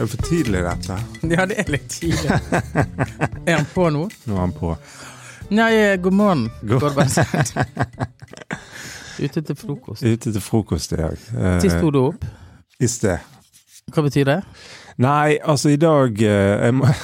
Er 0.00 0.06
det 0.06 0.10
for 0.14 0.22
tidlig, 0.24 0.60
dette? 0.64 0.94
Ja, 1.34 1.44
det 1.44 1.58
er 1.60 1.66
litt 1.74 1.90
tidlig. 1.92 2.30
er 3.44 3.58
han 3.58 3.66
på 3.74 3.90
nå? 3.92 4.06
Nå 4.30 4.36
er 4.38 4.40
han 4.40 4.54
på. 4.56 4.70
Nei, 5.52 5.66
eh, 5.76 5.96
god 6.00 6.14
morgen. 6.16 6.46
God- 6.62 6.80
Går 6.80 6.88
det 6.88 6.96
bare 6.96 7.08
sent? 7.12 7.52
Ute 9.20 9.42
til 9.44 9.56
frokost. 9.60 10.02
Ute 10.06 10.32
til 10.32 10.40
frokost 10.40 10.94
i 10.96 11.00
dag. 11.02 11.18
Når 11.36 11.68
sto 11.74 11.90
du 11.92 11.98
opp? 12.06 12.24
I 12.80 12.88
sted. 12.88 13.18
Hva 13.92 14.06
betyr 14.06 14.24
det? 14.30 14.38
Nei, 15.04 15.36
altså, 15.44 15.68
i 15.74 15.76
dag 15.80 16.16
eh, 16.22 16.64
Jeg 16.64 16.74
må 16.78 16.88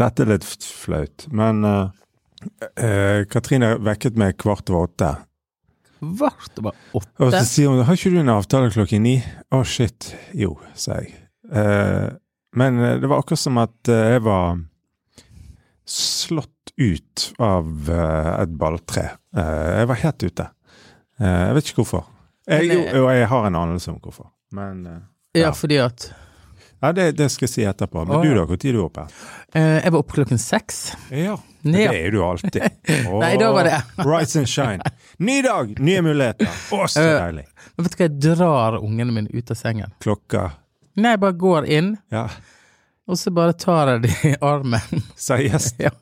Dette 0.00 0.24
er 0.24 0.32
litt 0.32 0.46
flaut, 0.64 1.26
men 1.30 1.60
uh, 1.68 1.92
eh, 2.80 3.20
Katrine 3.30 3.74
vekket 3.84 4.16
meg 4.18 4.38
kvart 4.40 4.72
over 4.72 4.88
åtte. 4.88 5.12
Vart 6.18 6.58
over 6.60 6.74
Og 6.94 7.32
så 7.32 7.40
sier 7.48 7.68
hun 7.72 7.82
'har 7.84 7.96
ikke 7.98 8.10
du 8.14 8.18
en 8.20 8.28
avtale 8.34 8.70
klokken 8.70 9.02
ni'? 9.02 9.22
Å, 9.52 9.62
shit. 9.64 10.14
Jo, 10.34 10.58
sa 10.74 11.00
jeg. 11.00 11.14
Eh, 11.52 12.10
men 12.56 12.78
eh, 12.80 12.98
det 13.00 13.08
var 13.08 13.18
akkurat 13.22 13.38
som 13.38 13.58
at 13.58 13.88
eh, 13.88 14.12
jeg 14.14 14.22
var 14.22 14.58
slått 15.86 16.72
ut 16.80 17.32
av 17.38 17.90
eh, 17.90 18.42
et 18.42 18.52
balltre. 18.58 19.08
Eh, 19.36 19.70
jeg 19.80 19.88
var 19.90 20.00
helt 20.04 20.22
ute. 20.24 20.46
Eh, 21.20 21.40
jeg 21.48 21.54
vet 21.58 21.68
ikke 21.70 21.82
hvorfor. 21.82 22.04
Jeg, 22.48 22.68
jo, 22.72 22.80
jo, 22.98 23.08
jeg 23.08 23.28
har 23.30 23.46
en 23.48 23.56
anelse 23.56 23.90
om 23.92 23.98
hvorfor. 24.00 24.30
Men 24.52 24.86
eh, 24.86 25.00
Ja, 25.34 25.48
ja. 25.48 25.50
fordi 25.52 25.78
at 25.82 26.08
ja, 26.82 26.92
det, 26.92 27.04
det 27.16 27.30
skal 27.32 27.46
jeg 27.46 27.52
si 27.54 27.62
etterpå. 27.68 28.02
Men 28.06 28.16
Å, 28.18 28.22
du 28.22 28.30
da, 28.34 28.44
når 28.44 28.54
er 28.58 28.72
du 28.76 28.80
oppe? 28.84 29.04
eh, 29.54 29.78
Jeg 29.84 29.92
var 29.94 29.98
oppe 30.02 30.16
klokken 30.18 30.38
seks. 30.42 30.80
Ja. 31.10 31.36
Det 31.64 31.84
er 31.88 32.00
jo 32.06 32.10
du 32.12 32.18
alltid. 32.26 32.64
Å, 33.08 33.20
Nei, 33.24 33.30
da 33.40 33.48
var 33.56 33.64
det 33.64 33.78
Rise 34.04 34.42
and 34.42 34.50
shine. 34.50 34.90
Ny 35.24 35.38
dag, 35.46 35.70
nye 35.80 36.02
muligheter. 36.04 36.50
Å, 36.76 36.82
så 36.92 37.00
Eh, 37.00 37.14
deilig. 37.22 37.46
Men 37.76 37.86
vet 37.86 37.94
du 37.94 37.98
hva, 37.98 38.04
jeg 38.08 38.18
drar 38.36 38.76
ungene 38.82 39.14
mine 39.16 39.32
ut 39.32 39.50
av 39.54 39.56
sengen. 39.58 39.94
Klokka 40.04 40.50
Nei, 41.00 41.14
jeg 41.16 41.22
bare 41.24 41.34
går 41.40 41.64
inn, 41.74 41.94
Ja, 42.14 42.28
og 43.10 43.18
så 43.18 43.32
bare 43.34 43.52
tar 43.58 43.94
jeg 43.94 44.04
dem 44.04 44.28
i 44.30 44.34
armen. 44.52 45.02
seriøst. 45.18 45.80
Ja. 45.88 45.94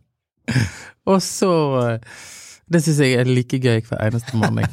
Og 1.07 1.21
så 1.23 1.49
eh, 1.95 2.19
Det 2.67 2.81
syns 2.83 2.99
jeg 3.05 3.15
er 3.23 3.31
like 3.31 3.59
gøy 3.63 3.81
hver 3.87 4.03
eneste 4.09 4.35
morgen. 4.37 4.67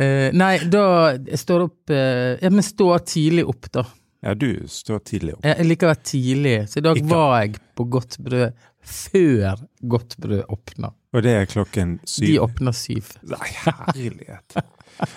Eh, 0.00 0.30
nei, 0.32 0.54
da 0.72 1.12
står 1.36 1.66
opp 1.66 1.90
uh, 1.92 2.38
Ja, 2.40 2.48
men 2.50 2.64
står 2.64 3.02
tidlig 3.04 3.44
opp, 3.50 3.68
da. 3.74 3.84
Ja, 4.22 4.32
du 4.38 4.62
står 4.70 5.02
tidlig 5.04 5.34
opp. 5.34 5.42
Jeg, 5.44 5.58
jeg 5.58 5.66
liker 5.68 5.88
å 5.88 5.92
være 5.92 6.04
tidlig, 6.06 6.54
så 6.70 6.78
i 6.78 6.84
dag 6.86 6.96
Ikke- 7.00 7.10
var 7.10 7.32
jeg 7.42 7.56
på 7.76 7.84
Godt 7.90 8.16
brød 8.22 8.52
før 8.82 9.62
Godt 9.88 10.16
brød 10.20 10.44
åpner. 10.48 10.92
Og 11.12 11.22
det 11.22 11.32
er 11.36 11.48
klokken 11.50 11.98
syv. 12.08 12.26
De 12.26 12.36
åpner 12.42 12.72
syv. 12.76 13.10
Nei, 13.28 13.48
herlighet. 13.94 14.56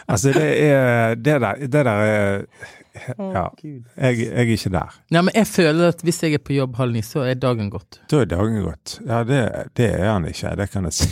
Altså, 0.07 0.31
det 0.35 0.49
er 0.65 1.15
Det 1.15 1.37
der, 1.41 1.61
det 1.67 1.71
der 1.85 1.89
er 1.91 2.45
Ja. 3.19 3.49
Jeg, 3.59 4.19
jeg 4.19 4.27
er 4.31 4.51
ikke 4.55 4.69
der. 4.71 4.93
Nei, 5.11 5.21
men 5.27 5.33
jeg 5.35 5.47
føler 5.51 5.89
at 5.91 6.03
hvis 6.07 6.21
jeg 6.23 6.37
er 6.37 6.43
på 6.43 6.53
jobb 6.55 6.77
halv 6.79 6.95
ni, 6.95 7.01
så 7.03 7.25
er 7.27 7.35
dagen 7.35 7.67
gått. 7.73 7.97
Da 8.11 8.21
er 8.23 8.29
dagen 8.31 8.61
gått. 8.63 8.93
Ja, 9.03 9.19
det, 9.27 9.41
det 9.75 9.89
er 9.97 10.13
han 10.13 10.27
ikke, 10.29 10.53
det 10.55 10.69
kan 10.71 10.87
jeg 10.87 10.95
si. 10.95 11.09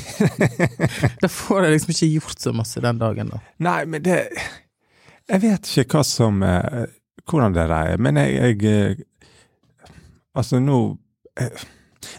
Da 1.24 1.28
får 1.28 1.66
jeg 1.68 1.76
liksom 1.76 1.92
ikke 1.96 2.12
gjort 2.14 2.46
så 2.46 2.54
masse 2.56 2.84
den 2.84 3.02
dagen, 3.02 3.34
da. 3.36 3.42
Nei, 3.68 3.82
men 3.86 4.04
det 4.06 4.20
Jeg 5.30 5.44
vet 5.44 5.74
ikke 5.84 6.00
hva 6.00 6.06
som 6.08 6.40
eh, 6.44 6.86
Hvordan 7.28 7.54
det 7.56 7.68
der 7.68 7.76
er, 7.94 8.00
men 8.04 8.20
jeg, 8.20 8.58
jeg 8.64 8.98
eh, 8.98 9.04
Altså, 10.40 10.60
nå 10.64 10.80
eh, 11.40 11.68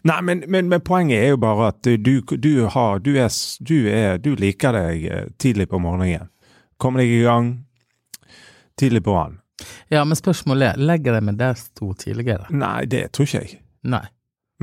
Nei, 0.04 0.20
men, 0.22 0.42
men, 0.48 0.68
men 0.68 0.80
poenget 0.84 1.22
er 1.22 1.28
jo 1.34 1.38
bare 1.42 1.68
at 1.72 1.82
du, 1.82 2.20
du 2.22 2.66
har 2.72 2.98
Du 3.04 3.12
er, 3.16 3.28
du, 3.60 3.74
er, 3.90 4.18
du 4.18 4.34
liker 4.36 4.72
deg 4.76 5.04
eh, 5.10 5.24
tidlig 5.38 5.68
på 5.72 5.80
morgenen. 5.82 6.28
Kommer 6.80 7.00
deg 7.04 7.12
i 7.14 7.22
gang 7.24 7.52
tidlig 8.80 9.02
på 9.06 9.14
morgenen. 9.14 9.40
Ja, 9.92 10.02
men 10.04 10.16
spørsmålet 10.18 10.72
er, 10.74 10.80
legger 10.82 11.14
jeg 11.14 11.24
meg 11.28 11.36
der 11.38 11.54
sto 11.58 11.92
tidligere? 11.94 12.48
Nei, 12.50 12.84
det 12.90 13.04
tror 13.14 13.28
ikke 13.28 13.42
jeg. 13.44 13.60
Nei. 13.86 14.02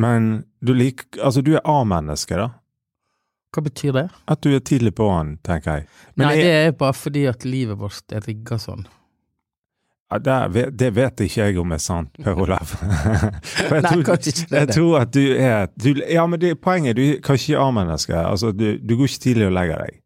Men 0.02 0.32
du 0.64 0.74
liker 0.76 1.22
Altså, 1.24 1.42
du 1.46 1.54
er 1.56 1.64
A-menneske, 1.68 2.36
da. 2.40 2.50
Hva 3.52 3.64
betyr 3.66 3.92
det? 3.98 4.06
At 4.32 4.42
du 4.44 4.54
er 4.56 4.62
tidlig 4.64 4.94
på 4.96 5.10
han, 5.12 5.34
tenker 5.44 5.82
jeg. 5.82 5.88
Men 6.16 6.28
Nei, 6.28 6.36
jeg- 6.38 6.44
det 6.46 6.52
er 6.68 6.72
bare 6.80 6.96
fordi 6.96 7.26
at 7.28 7.44
livet 7.46 7.78
vårt 7.80 8.14
er 8.16 8.24
rigga 8.28 8.56
sånn. 8.60 8.86
Ja, 10.12 10.18
det, 10.52 10.64
det 10.76 10.90
vet 10.96 11.22
ikke 11.24 11.46
jeg 11.46 11.60
om 11.62 11.72
er 11.72 11.80
sant, 11.80 12.12
Per 12.24 12.40
Olav. 12.44 12.74
For 13.56 13.78
jeg 13.78 13.86
tror-. 13.86 14.10
Jeg 14.52 14.68
tror 14.74 14.98
at 15.00 15.14
du 15.16 15.22
er 15.32 15.70
du, 15.80 15.94
Ja, 16.04 16.26
men 16.28 16.42
det, 16.42 16.58
poenget 16.62 16.94
er 16.94 17.00
du 17.00 17.04
er 17.06 17.22
kanskje 17.24 17.60
A-menneske. 17.60 18.18
Altså, 18.20 18.52
du, 18.52 18.76
du 18.78 18.98
går 19.00 19.08
ikke 19.08 19.24
tidlig 19.30 19.48
og 19.48 19.56
legger 19.56 19.86
deg. 19.86 20.02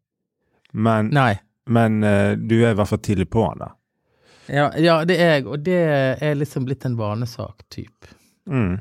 Men, 0.76 1.10
men 1.66 2.02
eh, 2.04 2.36
du 2.38 2.58
er 2.60 2.70
i 2.70 2.78
hvert 2.78 2.92
fall 2.92 3.02
tidlig 3.02 3.26
på 3.32 3.48
han, 3.48 3.64
da. 3.64 3.72
Ja, 4.46 4.68
ja, 4.78 5.00
det 5.08 5.16
er 5.18 5.32
jeg, 5.36 5.46
og 5.50 5.64
det 5.66 5.78
er 6.22 6.36
liksom 6.38 6.68
blitt 6.68 6.84
en 6.86 6.94
vanesak, 6.98 7.64
typ. 7.72 8.06
Mm. 8.46 8.76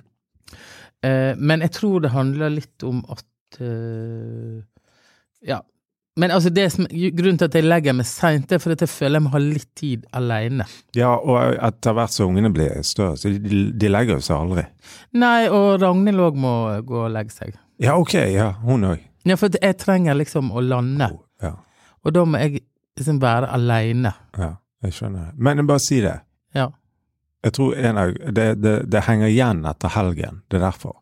Eh, 1.02 1.32
men 1.38 1.66
jeg 1.66 1.74
tror 1.80 2.04
det 2.04 2.14
handler 2.14 2.54
litt 2.54 2.86
om 2.86 3.02
at 3.10 3.62
eh, 3.62 4.62
Ja. 5.46 5.64
Men 6.18 6.32
altså 6.32 6.50
det 6.56 6.70
som, 6.72 6.86
grunnen 6.88 7.38
til 7.42 7.50
at 7.50 7.56
jeg 7.60 7.66
legger 7.68 7.96
meg 7.98 8.08
seint, 8.08 8.52
er 8.56 8.62
fordi 8.64 8.86
jeg 8.86 8.92
føler 8.92 9.18
jeg 9.20 9.24
må 9.26 9.32
ha 9.34 9.40
litt 9.44 9.68
tid 9.76 10.06
alene. 10.16 10.64
Ja, 10.96 11.10
og 11.20 11.58
etter 11.60 11.96
hvert 11.98 12.14
som 12.16 12.30
ungene 12.32 12.54
blir 12.56 12.78
større, 12.88 13.18
så 13.20 13.34
de, 13.34 13.66
de 13.76 13.90
legger 13.92 14.22
seg 14.24 14.38
aldri. 14.38 14.64
Nei, 15.20 15.50
og 15.52 15.82
Ragnhild 15.84 16.24
òg 16.24 16.38
må 16.40 16.54
gå 16.88 17.02
og 17.08 17.12
legge 17.12 17.36
seg. 17.36 17.58
Ja, 17.84 17.98
ok, 18.00 18.14
ja, 18.32 18.54
hun 18.64 18.88
òg. 18.94 19.04
Ja, 19.28 19.36
for 19.42 19.52
jeg 19.60 19.76
trenger 19.82 20.16
liksom 20.16 20.54
å 20.56 20.64
lande, 20.64 21.10
Ja, 21.44 21.52
og 22.06 22.14
da 22.16 22.24
må 22.30 22.40
jeg 22.40 22.62
liksom 22.96 23.20
være 23.20 23.50
aleine. 23.52 24.14
ja, 24.38 24.54
jeg 24.86 24.94
skjønner. 24.96 25.34
Men 25.36 25.66
bare 25.68 25.82
si 25.84 26.00
det. 26.00 26.16
Ja. 26.56 26.70
Jeg 27.44 27.54
tror 27.58 27.76
en 27.76 27.98
av 27.98 28.14
det, 28.32 28.48
det, 28.64 28.76
det 28.90 29.02
henger 29.10 29.28
igjen 29.34 29.66
etter 29.68 29.92
helgen. 29.98 30.44
Det 30.48 30.62
er 30.62 30.68
derfor. 30.70 30.96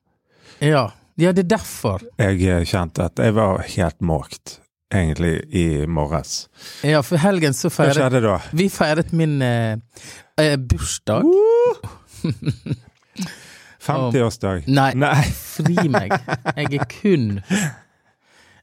ja. 0.60 0.88
Ja, 1.22 1.30
det 1.32 1.44
er 1.44 1.50
derfor. 1.60 2.02
Jeg 2.18 2.66
kjente 2.66 3.04
at 3.06 3.20
jeg 3.22 3.36
var 3.38 3.60
helt 3.76 4.00
måkt, 4.02 4.56
egentlig, 4.94 5.34
i 5.56 5.66
morges. 5.88 6.48
Ja, 6.86 7.02
for 7.06 7.18
helgen 7.22 7.54
så 7.58 7.70
Hva 7.70 7.76
feiret 7.90 8.00
skjedde 8.00 8.22
da? 8.26 8.38
Vi 8.54 8.70
feiret 8.72 9.14
min 9.14 9.40
eh, 9.42 9.78
bursdag. 10.58 11.24
bursdag. 11.28 12.78
50-årsdag? 13.84 14.68
Nei, 14.72 14.92
Nei. 14.96 15.24
fri 15.36 15.90
meg. 15.92 16.14
Jeg 16.56 16.70
er 16.80 16.86
kun 16.92 17.42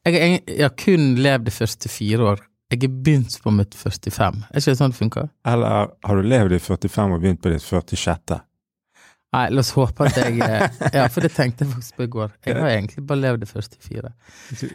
jeg 0.00 0.62
har 0.62 0.72
kun 0.80 1.10
levd 1.20 1.44
de 1.44 1.52
første 1.52 1.90
fire 1.92 2.24
år. 2.32 2.38
Jeg 2.72 2.78
har 2.86 2.92
begynt 3.04 3.34
på 3.42 3.50
mitt 3.52 3.74
45. 3.76 4.38
Er 4.48 4.62
ikke 4.62 4.72
det 4.72 4.78
sånn 4.78 4.94
det 4.94 4.96
funker? 5.00 5.26
Eller 5.44 5.90
har 6.06 6.16
du 6.16 6.24
levd 6.24 6.54
i 6.56 6.60
45 6.62 7.16
og 7.16 7.20
begynt 7.20 7.42
på 7.44 7.52
ditt 7.52 7.64
46.? 7.66 8.38
Nei, 9.30 9.44
la 9.54 9.62
oss 9.62 9.70
håpe 9.76 10.08
at 10.08 10.16
jeg 10.18 10.40
eh, 10.42 10.78
Ja, 10.96 11.04
for 11.12 11.22
det 11.22 11.30
tenkte 11.36 11.62
jeg 11.62 11.70
faktisk 11.76 11.98
på 12.00 12.06
i 12.08 12.10
går. 12.10 12.32
Jeg 12.48 12.56
har 12.58 12.72
egentlig 12.72 13.04
bare 13.06 13.22
levd 13.22 13.44
det 13.44 13.50
første 13.50 13.78
fire. 13.78 14.10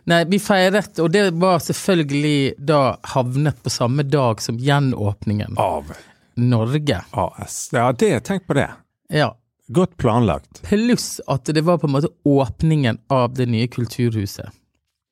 Nei, 0.08 0.22
vi 0.32 0.40
feiret, 0.40 1.02
og 1.04 1.10
det 1.12 1.26
var 1.36 1.60
selvfølgelig 1.64 2.54
da 2.72 2.82
havnet 3.16 3.60
på 3.64 3.74
samme 3.74 4.06
dag 4.08 4.44
som 4.44 4.60
gjenåpningen. 4.62 5.58
Av 5.60 5.92
Norge. 6.40 7.02
AS. 7.12 7.58
Ja, 7.76 7.90
det, 7.92 8.14
tenk 8.28 8.48
på 8.48 8.56
det. 8.56 8.70
Ja. 9.12 9.34
Godt 9.68 9.98
planlagt. 9.98 10.62
Pluss 10.64 11.18
at 11.28 11.52
det 11.52 11.64
var 11.66 11.82
på 11.82 11.90
en 11.90 11.96
måte 11.98 12.12
åpningen 12.24 13.02
av 13.12 13.34
det 13.36 13.50
nye 13.52 13.68
kulturhuset. 13.68 14.56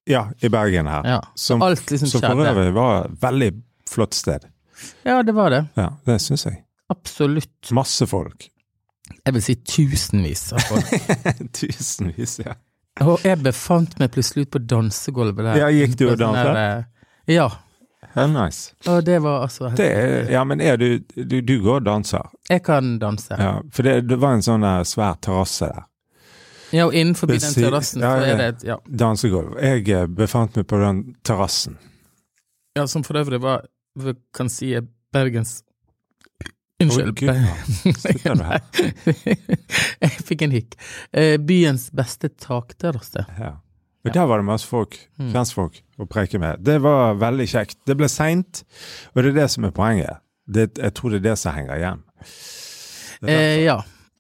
Ja, 0.08 0.28
i 0.40 0.50
Bergen 0.52 0.88
her. 0.88 1.04
Ja. 1.08 1.20
Som, 1.36 1.62
Alt 1.62 1.92
liksom 1.92 2.08
som 2.12 2.22
for 2.22 2.48
øvrig 2.48 2.74
var 2.76 3.06
et 3.06 3.20
veldig 3.24 3.52
flott 3.90 4.16
sted. 4.16 4.48
Ja, 5.04 5.24
det 5.24 5.36
var 5.36 5.52
det. 5.52 5.66
Ja, 5.80 5.94
det 6.06 6.20
syns 6.24 6.46
jeg. 6.46 6.64
Absolutt. 6.92 7.72
Masse 7.72 8.08
folk. 8.08 8.50
Jeg 9.26 9.34
vil 9.34 9.44
si 9.46 9.56
tusenvis 9.56 10.46
av 10.54 10.64
folk. 10.68 10.94
Tusenvis, 11.60 12.40
ja. 12.46 12.56
Og 13.02 13.24
jeg 13.26 13.40
befant 13.42 13.96
meg 14.00 14.12
plutselig 14.14 14.46
ut 14.48 14.52
på 14.54 14.60
dansegulvet 14.70 15.46
der. 15.48 15.62
Ja, 15.64 15.70
gikk 15.74 15.96
du 15.98 16.08
og 16.12 16.18
danset? 16.22 16.58
eh, 16.58 17.36
Ja. 17.36 17.48
ja 18.16 18.26
nice. 18.30 18.74
Og 18.88 19.00
det 19.08 19.16
var 19.24 19.42
altså 19.48 19.72
Det 19.78 19.88
er, 19.88 20.30
ja, 20.32 20.44
men 20.44 20.62
er 20.62 20.78
du, 20.78 21.00
du 21.16 21.40
Du 21.42 21.56
går 21.64 21.80
og 21.82 21.86
danser? 21.88 22.30
Jeg 22.50 22.64
kan 22.64 23.00
danse. 23.02 23.34
Ja, 23.40 23.56
for 23.72 23.84
det, 23.88 23.96
det 24.10 24.20
var 24.22 24.38
en 24.38 24.46
sånn 24.46 24.62
der 24.68 24.84
svær 24.86 25.18
terrasse 25.22 25.72
der. 25.72 25.88
Ja, 26.74 26.88
og 26.90 26.94
innenfor 26.98 27.30
den 27.30 27.40
terrassen 27.42 28.02
ja, 28.02 28.12
så 28.18 28.26
er 28.26 28.38
det 28.40 28.46
et 28.56 28.64
Ja. 28.66 28.78
Dansegulv. 28.90 29.58
Jeg 29.62 29.90
eh, 29.94 30.08
befant 30.10 30.56
meg 30.58 30.66
på 30.68 30.80
den 30.82 31.04
terrassen. 31.24 31.78
ja, 32.76 32.88
som 32.88 33.04
for 33.06 33.18
øvrig 33.22 33.42
var 33.42 33.66
Vi 33.96 34.14
kan 34.34 34.50
si 34.50 34.72
er 34.74 34.82
Bergens 35.14 35.62
Unnskyld. 36.84 37.24
Oh, 37.30 38.44
jeg 40.04 40.12
fikk 40.28 40.42
en 40.48 40.54
hikk. 40.56 40.76
Eh, 41.16 41.38
byens 41.42 41.90
beste 41.96 42.30
takterrasse. 42.30 43.26
Ja. 43.40 43.56
Og 44.04 44.12
der 44.12 44.26
var 44.28 44.42
det 44.42 44.46
masse 44.50 44.68
folk, 44.68 44.98
Mm. 45.20 45.30
kjentfolk, 45.32 45.78
å 45.98 46.06
preike 46.12 46.40
med. 46.42 46.60
Det 46.68 46.82
var 46.84 47.14
veldig 47.16 47.46
kjekt. 47.48 47.78
Det 47.88 47.96
ble 47.96 48.10
seint, 48.12 48.64
og 49.16 49.24
det 49.24 49.30
er 49.32 49.38
det 49.44 49.50
som 49.54 49.64
er 49.64 49.72
poenget. 49.72 50.20
Det, 50.44 50.74
jeg 50.78 50.94
tror 50.98 51.14
det 51.14 51.22
er 51.22 51.30
det 51.30 51.38
som 51.40 51.56
henger 51.56 51.78
igjen. 51.80 52.02
Eh, 53.24 53.62
ja. 53.64 53.78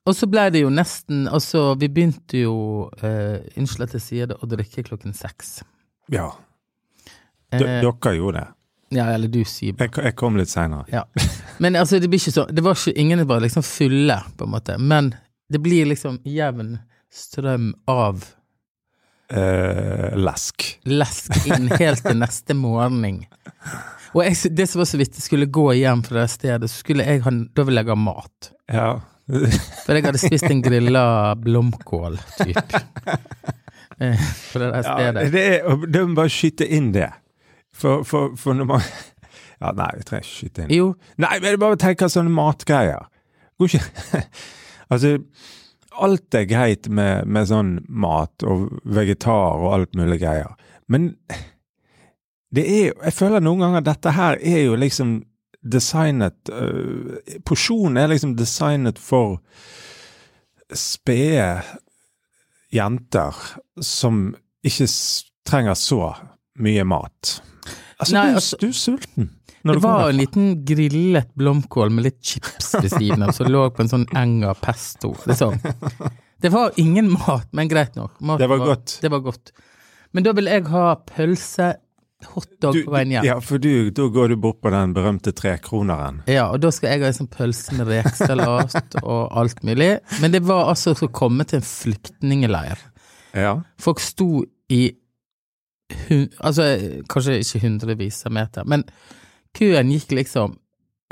Og 0.07 0.15
så 0.15 0.27
ble 0.31 0.45
det 0.51 0.61
jo 0.63 0.69
nesten 0.71 1.25
Altså, 1.31 1.75
vi 1.79 1.87
begynte 1.91 2.35
jo 2.41 2.89
eh, 3.03 3.39
Unnskyld 3.59 3.85
at 3.85 3.93
jeg 3.95 4.03
sier 4.03 4.27
det, 4.31 4.35
å 4.43 4.47
drikke 4.51 4.83
klokken 4.87 5.13
seks. 5.15 5.61
ja. 6.11 6.29
D 7.53 7.59
Eh, 7.59 7.81
dere 7.83 8.15
gjorde 8.17 8.39
det. 8.39 8.47
Ja, 8.93 9.07
eller 9.13 9.27
du 9.31 9.41
sier 9.47 9.73
Jeg, 9.79 9.91
jeg 9.97 10.15
kom 10.19 10.37
litt 10.37 10.51
seinere. 10.51 10.85
Ja. 10.93 11.03
Men 11.63 11.75
altså, 11.79 11.99
det 11.99 12.09
blir 12.11 12.21
ikke 12.21 12.33
sånn 12.35 12.53
Det 12.55 12.63
var 12.65 12.77
ikke 12.77 12.93
Ingen 13.01 13.23
var 13.29 13.41
liksom 13.43 13.65
fulle, 13.65 14.19
på 14.37 14.45
en 14.47 14.53
måte. 14.53 14.77
Men 14.79 15.11
det 15.51 15.59
blir 15.65 15.85
liksom 15.89 16.19
jevn 16.25 16.77
strøm 17.13 17.73
av 17.91 18.23
Eh, 19.33 20.11
lesk. 20.19 20.65
lesk 20.85 21.47
inn 21.47 21.69
helt 21.79 22.03
til 22.05 22.17
neste 22.19 22.53
morgen. 22.53 23.23
Og 24.13 24.19
jeg, 24.27 24.51
det 24.53 24.67
som 24.69 24.81
var 24.83 24.85
så 24.91 24.99
vidt, 24.99 25.15
jeg 25.17 25.25
skulle 25.25 25.47
gå 25.49 25.63
hjem 25.79 26.03
fra 26.05 26.19
det 26.21 26.29
stedet, 26.35 26.69
så 26.69 26.83
skulle 26.83 27.05
jeg 27.07 27.23
ha 27.25 27.31
Da 27.55 27.65
ville 27.65 27.81
jeg 27.81 27.89
ha 27.89 27.95
mat. 27.97 28.51
Ja. 28.69 28.89
For 29.87 29.95
jeg 29.95 30.05
hadde 30.05 30.21
spist 30.21 30.45
en 30.51 30.61
grilla 30.61 31.05
blomkål, 31.39 32.19
typ. 32.43 32.59
Fra 33.97 34.11
På 34.51 34.59
det 34.59 34.69
der 34.69 34.77
ja 34.77 34.83
stedet. 34.83 35.25
det 35.33 35.43
er, 35.55 35.85
det 35.87 36.01
må 36.07 36.15
bare 36.17 36.31
skyte 36.33 36.67
inn 36.67 36.91
det. 36.93 37.09
For, 37.73 38.03
for, 38.07 38.35
for 38.39 38.57
når 38.57 38.69
man 38.69 38.85
Ja, 39.63 39.71
nei, 39.71 39.89
jeg 39.95 40.05
trenger 40.09 40.25
ikke 40.25 40.35
skyte 40.35 40.63
inn. 40.65 40.71
Jo, 40.75 40.87
Nei, 41.23 41.37
men 41.43 41.59
bare 41.61 41.77
tenk 41.79 42.01
sånne 42.11 42.31
matgreier. 42.33 43.07
Går 43.59 43.71
ikke 43.71 44.23
Altså, 44.93 45.17
alt 46.03 46.35
er 46.35 46.47
greit 46.49 46.89
med, 46.91 47.29
med 47.29 47.47
sånn 47.49 47.77
mat 47.89 48.43
og 48.45 48.67
vegetar 48.83 49.61
og 49.61 49.71
alt 49.77 49.97
mulig 49.97 50.19
greier. 50.21 50.53
Men 50.91 51.13
det 52.53 52.65
er 52.69 52.83
jo 52.89 52.97
Jeg 53.07 53.15
føler 53.17 53.45
noen 53.45 53.63
ganger 53.63 53.85
dette 53.87 54.13
her 54.13 54.37
er 54.41 54.65
jo 54.67 54.75
liksom 54.77 55.21
designet 55.63 56.51
uh, 56.51 57.15
Porsjonen 57.47 57.97
er 58.01 58.11
liksom 58.11 58.35
designet 58.37 58.99
for 58.99 59.39
spede 60.73 61.61
jenter 62.73 63.37
som 63.81 64.31
ikke 64.65 64.87
trenger 65.45 65.77
så 65.77 65.99
mye 66.63 66.85
mat. 66.87 67.35
Altså, 67.99 68.13
Nei, 68.17 68.33
altså- 68.33 68.57
du 68.59 68.67
er 68.67 68.71
sulten. 68.77 69.29
det 69.63 69.81
var 69.83 70.09
en 70.09 70.17
liten 70.17 70.65
grillet 70.65 71.29
blomkål 71.37 71.91
med 71.91 72.03
litt 72.09 72.19
chips 72.23 72.73
ved 72.81 72.89
siden 72.91 73.23
av, 73.23 73.31
som 73.37 73.47
lå 73.47 73.69
på 73.75 73.81
en 73.85 73.89
sånn 73.91 74.07
eng 74.17 74.43
av 74.43 74.59
pesto. 74.61 75.13
Liksom. 75.29 75.59
Det 76.43 76.51
var 76.51 76.71
ingen 76.77 77.11
mat, 77.13 77.47
men 77.53 77.69
greit 77.71 77.95
nok. 77.95 78.17
Mat 78.21 78.39
Det 78.39 78.49
var 78.49 78.57
godt. 78.59 78.97
Det 79.01 79.11
var 79.13 79.19
godt. 79.23 79.51
Men 80.13 80.23
da 80.23 80.33
vil 80.33 80.45
jeg 80.51 80.65
ha 80.67 80.95
pølse, 81.07 81.75
hotdog 82.33 82.73
Du- 82.73 82.83
på 82.85 82.91
veien 82.91 83.11
hjem. 83.11 83.23
Ja. 83.25 83.39
For 83.39 83.57
du, 83.57 83.89
da 83.91 84.09
går 84.11 84.29
du 84.29 84.35
bort 84.37 84.59
på 84.61 84.69
den 84.71 84.93
berømte 84.93 85.31
trekroneren. 85.35 86.21
Ja, 86.27 86.49
og 86.51 86.59
da 86.61 86.69
skal 86.71 86.91
jeg 86.91 87.01
ha 87.01 87.07
en 87.07 87.13
sånn 87.13 87.29
pølse 87.31 87.73
med 87.77 87.87
rekesalat 87.87 88.75
og 89.03 89.31
alt 89.31 89.63
mulig. 89.63 89.99
Men 90.21 90.31
det 90.31 90.43
var 90.43 90.69
altså 90.73 90.93
å 90.95 91.07
komme 91.11 91.45
til 91.47 91.59
en 91.61 91.65
flyktningeleir. 91.67 92.77
Ja. 93.33 93.61
Folk 93.81 93.99
sto 94.03 94.43
i 94.69 94.93
Altså, 96.43 96.65
kanskje 97.11 97.39
ikke 97.43 97.63
hundrevis 97.65 98.21
av 98.27 98.33
meter, 98.35 98.67
men 98.69 98.85
køen 99.57 99.91
gikk 99.93 100.13
liksom 100.17 100.57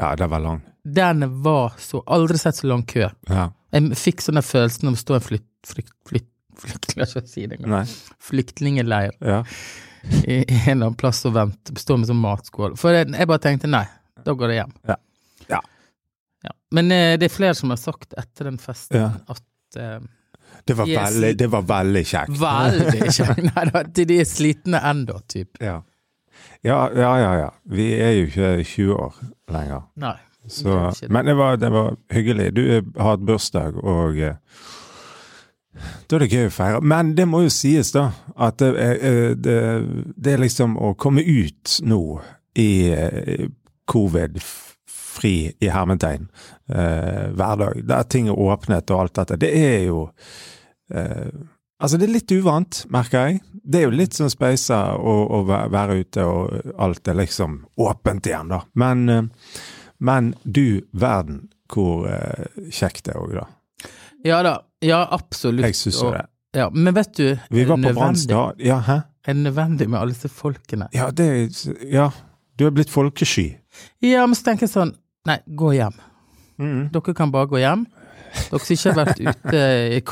ja, 0.01 0.15
det 0.17 0.27
var 0.31 0.41
lang. 0.41 0.61
Den 0.81 1.21
var 1.43 1.75
så 1.77 1.99
Aldri 2.09 2.39
sett 2.41 2.55
så 2.57 2.65
lang 2.71 2.81
kø. 2.89 3.03
Ja. 3.29 3.43
Jeg 3.69 3.97
fikk 3.99 4.23
sånn 4.25 4.41
følelsen 4.41 4.89
av 4.89 4.95
å 4.97 5.01
stå 5.01 5.13
i 5.13 5.19
en 5.19 5.25
flykt... 5.27 5.49
flykt, 5.69 5.91
flykt, 6.09 6.31
flykt, 6.63 6.95
jeg 6.97 7.27
si 7.29 7.45
Flyktningeleir 8.31 9.13
Ja. 9.21 9.43
i 10.25 10.39
en 10.41 10.47
eller 10.47 10.87
annen 10.87 10.97
plass 10.97 11.21
og 11.29 11.35
vente, 11.37 11.75
stå 11.77 11.99
med 12.01 12.09
sånn 12.09 12.21
matskål. 12.23 12.73
For 12.81 12.97
jeg, 12.97 13.11
jeg 13.13 13.29
bare 13.29 13.43
tenkte 13.43 13.69
nei, 13.69 13.83
da 14.25 14.33
går 14.33 14.49
det 14.49 14.57
hjem. 14.57 14.73
Ja. 14.89 14.97
Ja. 16.41 16.55
Men 16.73 16.89
eh, 16.95 17.13
det 17.21 17.29
er 17.29 17.35
flere 17.35 17.53
som 17.57 17.69
har 17.69 17.77
sagt 17.77 18.15
etter 18.17 18.49
den 18.49 18.57
festen 18.61 19.19
at 19.29 19.77
eh, 19.77 19.99
det 20.65 20.77
var, 20.77 20.87
veldig, 20.87 21.31
det 21.39 21.47
var 21.51 21.61
veldig, 21.67 22.03
kjekt. 22.05 22.35
Veldig 22.41 23.13
kjekt. 23.17 23.45
Nei 23.47 23.63
da, 23.71 23.83
de 23.83 24.19
er 24.21 24.27
slitne 24.29 24.81
ennå, 24.91 25.21
type. 25.27 25.57
Ja. 25.61 25.79
ja. 26.65 26.81
Ja, 26.95 27.13
ja, 27.19 27.31
ja. 27.39 27.49
Vi 27.65 27.87
er 27.97 28.11
jo 28.19 28.27
ikke 28.29 28.51
20 28.63 28.93
år 28.93 29.17
lenger. 29.51 29.87
Nei. 30.01 30.17
Så, 30.47 30.75
det 31.01 31.09
men 31.13 31.25
det 31.29 31.35
var, 31.37 31.57
det 31.61 31.69
var, 31.73 31.95
hyggelig. 32.09 32.51
Du 32.57 32.61
eh, 32.65 32.83
har 32.97 33.15
hatt 33.15 33.25
bursdag, 33.25 33.77
og 33.77 34.17
eh, 34.17 34.39
da 36.09 36.17
er 36.17 36.25
det 36.25 36.31
gøy 36.31 36.49
å 36.49 36.53
feire. 36.53 36.81
Men 36.81 37.13
det 37.17 37.27
må 37.29 37.43
jo 37.45 37.53
sies, 37.53 37.93
da, 37.93 38.09
at 38.35 38.57
det, 38.61 38.71
er, 38.81 39.35
det, 39.37 39.59
det 40.17 40.33
er 40.33 40.41
liksom 40.41 40.77
å 40.81 40.93
komme 40.99 41.21
ut 41.25 41.77
nå 41.85 42.01
i 42.57 42.71
covid-19 43.91 44.70
fri 45.21 45.35
i 45.53 45.69
hermetegn 45.71 46.27
eh, 46.73 47.29
hverdag, 47.37 47.83
der 47.87 48.09
ting 48.09 48.29
er 48.31 48.39
åpnet 48.39 48.91
og 48.91 49.05
alt 49.05 49.21
dette, 49.21 49.39
det 49.45 49.53
er 49.57 49.81
jo 49.87 50.05
eh, 50.93 51.31
Altså, 51.81 51.97
det 51.97 52.05
er 52.05 52.11
litt 52.13 52.31
uvant, 52.37 52.77
merker 52.93 53.23
jeg. 53.25 53.39
Det 53.49 53.79
er 53.79 53.87
jo 53.87 53.93
litt 53.95 54.13
sånn 54.13 54.29
speisa 54.29 54.91
å, 55.01 55.13
å, 55.33 55.39
være 55.49 55.95
ute, 56.03 56.21
og 56.29 56.75
alt 56.77 57.09
er 57.09 57.17
liksom 57.17 57.55
åpent 57.81 58.29
igjen, 58.29 58.51
da. 58.53 58.59
Men, 58.77 59.01
eh, 59.09 59.55
men 60.05 60.27
du 60.43 60.83
verden 60.93 61.47
hvor 61.73 62.05
eh, 62.05 62.45
kjekt 62.69 63.07
det 63.07 63.15
er 63.15 63.23
òg, 63.23 63.33
da. 63.39 63.47
Ja 64.27 64.43
da. 64.45 64.59
Ja, 64.85 65.07
absolutt. 65.09 65.65
Jeg 65.65 65.77
syns 65.77 66.01
jo 66.03 66.11
det. 66.13 66.25
Ja, 66.57 66.67
men 66.69 66.93
vet 66.93 67.15
du 67.17 67.25
Vi 67.49 67.63
var 67.65 67.79
på 67.81 67.93
Bransdal. 67.95 68.61
Ja, 68.61 68.81
hæ? 68.85 69.01
Er 69.25 69.37
nødvendig 69.37 69.87
med 69.89 70.01
alle 70.01 70.13
disse 70.13 70.29
folkene. 70.29 70.89
Ja, 70.93 71.09
det 71.11 71.29
Ja. 71.89 72.11
Du 72.59 72.67
er 72.67 72.73
blitt 72.75 72.91
folkesky. 72.93 73.55
Ja, 74.03 74.25
men 74.27 74.35
så 74.35 74.51
tenker 74.51 74.67
jeg 74.67 74.73
sånn 74.75 74.91
Nei, 75.29 75.37
gå 75.45 75.73
hjem. 75.77 75.97
Mm. 76.61 76.83
Dere 76.93 77.13
kan 77.17 77.31
bare 77.33 77.49
gå 77.51 77.59
hjem. 77.61 77.85
Dere 78.49 78.61
som 78.63 78.75
ikke 78.75 78.91
har 78.93 79.01
vært 79.05 79.19
ute 79.25 79.65
i 79.97 80.03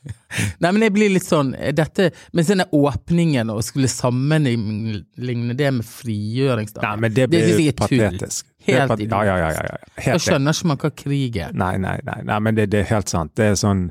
Nei, 0.62 0.70
men 0.72 0.80
jeg 0.80 0.92
blir 0.96 1.10
litt 1.12 1.26
sånn 1.26 1.50
dette, 1.76 2.06
Med 2.32 2.46
denne 2.48 2.64
åpningen 2.72 3.50
og 3.52 3.58
skulle 3.66 3.90
sammenligne 3.92 5.56
det 5.58 5.68
med 5.76 5.84
frigjøringsdagen 5.84 6.86
Nei, 6.86 7.02
men 7.04 7.12
det 7.18 7.26
blir 7.28 7.44
det 7.50 7.74
patetisk. 7.76 8.46
Helt 8.64 8.88
pat- 8.94 9.02
Ja, 9.04 9.20
ja, 9.28 9.36
ja. 9.42 9.50
ja, 9.52 9.76
Helt 10.06 10.14
Da 10.14 10.22
skjønner 10.24 10.56
ikke 10.56 10.70
man 10.70 10.80
hva 10.80 10.90
krig 11.02 11.36
er. 11.36 11.52
Nei, 11.52 11.74
nei, 11.84 11.98
nei, 12.08 12.16
nei 12.24 12.38
men 12.40 12.56
det, 12.56 12.70
det 12.72 12.80
er 12.84 12.88
helt 12.94 13.12
sant. 13.12 13.34
Det 13.36 13.50
er 13.52 13.60
sånn 13.60 13.90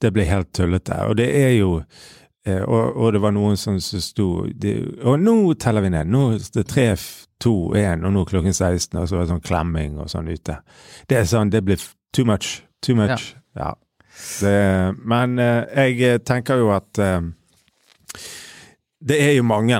Det 0.00 0.12
blir 0.16 0.24
helt 0.28 0.52
tullete. 0.56 1.02
Og 1.08 1.16
det 1.20 1.28
er 1.36 1.52
jo 1.58 1.70
og, 2.46 2.96
og 2.96 3.12
det 3.12 3.20
var 3.24 3.32
noen 3.34 3.56
som 3.58 3.78
sto 3.80 4.46
de, 4.54 4.72
Og 5.04 5.18
nå 5.18 5.34
teller 5.58 5.82
vi 5.82 5.90
ned. 5.90 6.06
Nå 6.06 6.20
er 6.36 6.44
det 6.54 6.66
tre, 6.70 6.84
to, 7.42 7.54
én, 7.74 8.04
og 8.06 8.12
nå 8.14 8.24
klokken 8.28 8.54
16, 8.54 8.94
og 9.00 9.08
så 9.10 9.16
er 9.16 9.24
det 9.24 9.32
sånn 9.32 9.42
klemming 9.44 9.98
og 9.98 10.08
sånn 10.12 10.28
ute. 10.30 10.60
Det 11.10 11.18
er 11.18 11.24
sånn 11.26 11.50
Det 11.50 11.64
blir 11.66 11.82
too 12.14 12.24
much. 12.28 12.62
Too 12.82 12.94
much. 12.96 13.32
Ja. 13.58 13.72
Det, 14.40 14.94
men 15.04 15.38
eh, 15.42 15.64
jeg 15.90 16.00
eh, 16.06 16.18
tenker 16.24 16.56
jo 16.62 16.70
at 16.72 16.98
eh, 17.02 17.20
det 19.06 19.18
er 19.20 19.34
jo 19.36 19.42
mange 19.44 19.76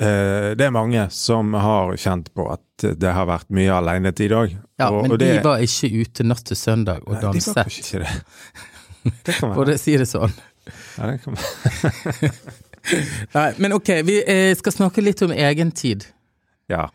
eh, 0.00 0.52
Det 0.56 0.66
er 0.68 0.74
mange 0.74 1.06
som 1.14 1.54
har 1.58 1.94
kjent 1.98 2.30
på 2.36 2.46
at 2.52 2.62
det 3.00 3.12
har 3.16 3.26
vært 3.26 3.48
mye 3.56 3.72
alenetid 3.72 4.34
òg. 4.36 4.52
Ja, 4.78 4.90
Og- 4.90 5.02
men 5.02 5.12
og 5.12 5.18
det- 5.18 5.38
de 5.38 5.42
var 5.48 5.58
ikke 5.64 5.90
ute 6.04 6.24
natt 6.24 6.44
til 6.44 6.56
søndag 6.56 7.00
og 7.06 7.12
Nei, 7.14 7.20
de 7.20 7.26
var 7.26 7.32
danset. 7.32 7.66
ikke 7.80 7.98
det. 8.04 8.22
Det 9.24 9.34
kan 9.40 9.54
For 9.56 9.64
å 9.64 9.78
si 9.78 9.96
det 9.96 10.06
sånn. 10.08 10.32
Ja, 10.98 11.06
det 11.10 11.18
kan. 11.24 11.36
Nei, 13.34 13.46
men 13.58 13.72
ok, 13.76 13.88
vi 14.06 14.20
eh, 14.26 14.52
skal 14.58 14.72
snakke 14.72 15.02
litt 15.02 15.22
om 15.26 15.32
egen 15.34 15.70
tid 15.74 16.04
Ja. 16.70 16.88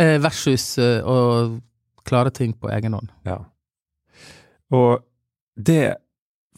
eh, 0.00 0.16
versus 0.22 0.78
eh, 0.78 1.00
å 1.04 1.58
klare 2.08 2.30
ting 2.32 2.52
på 2.56 2.70
egen 2.72 2.94
hånd. 2.96 3.10
ja. 3.28 3.38
Og 4.70 5.00
det 5.56 5.94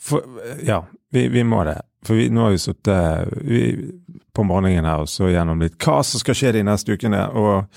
for, 0.03 0.25
Ja, 0.67 0.81
vi, 1.15 1.29
vi 1.31 1.45
må 1.47 1.63
det. 1.65 1.77
For 2.07 2.15
vi, 2.19 2.29
nå 2.33 2.47
har 2.49 2.51
vi 2.55 2.59
sittet 2.59 3.29
på 4.35 4.43
morgenen 4.47 4.87
her 4.89 5.05
og 5.05 5.09
så 5.13 5.29
gjennom 5.31 5.61
litt 5.63 5.77
hva 5.85 6.01
som 6.07 6.19
skal 6.23 6.35
skje 6.39 6.53
de 6.57 6.63
neste 6.67 6.97
ukene, 6.97 7.21
og 7.31 7.69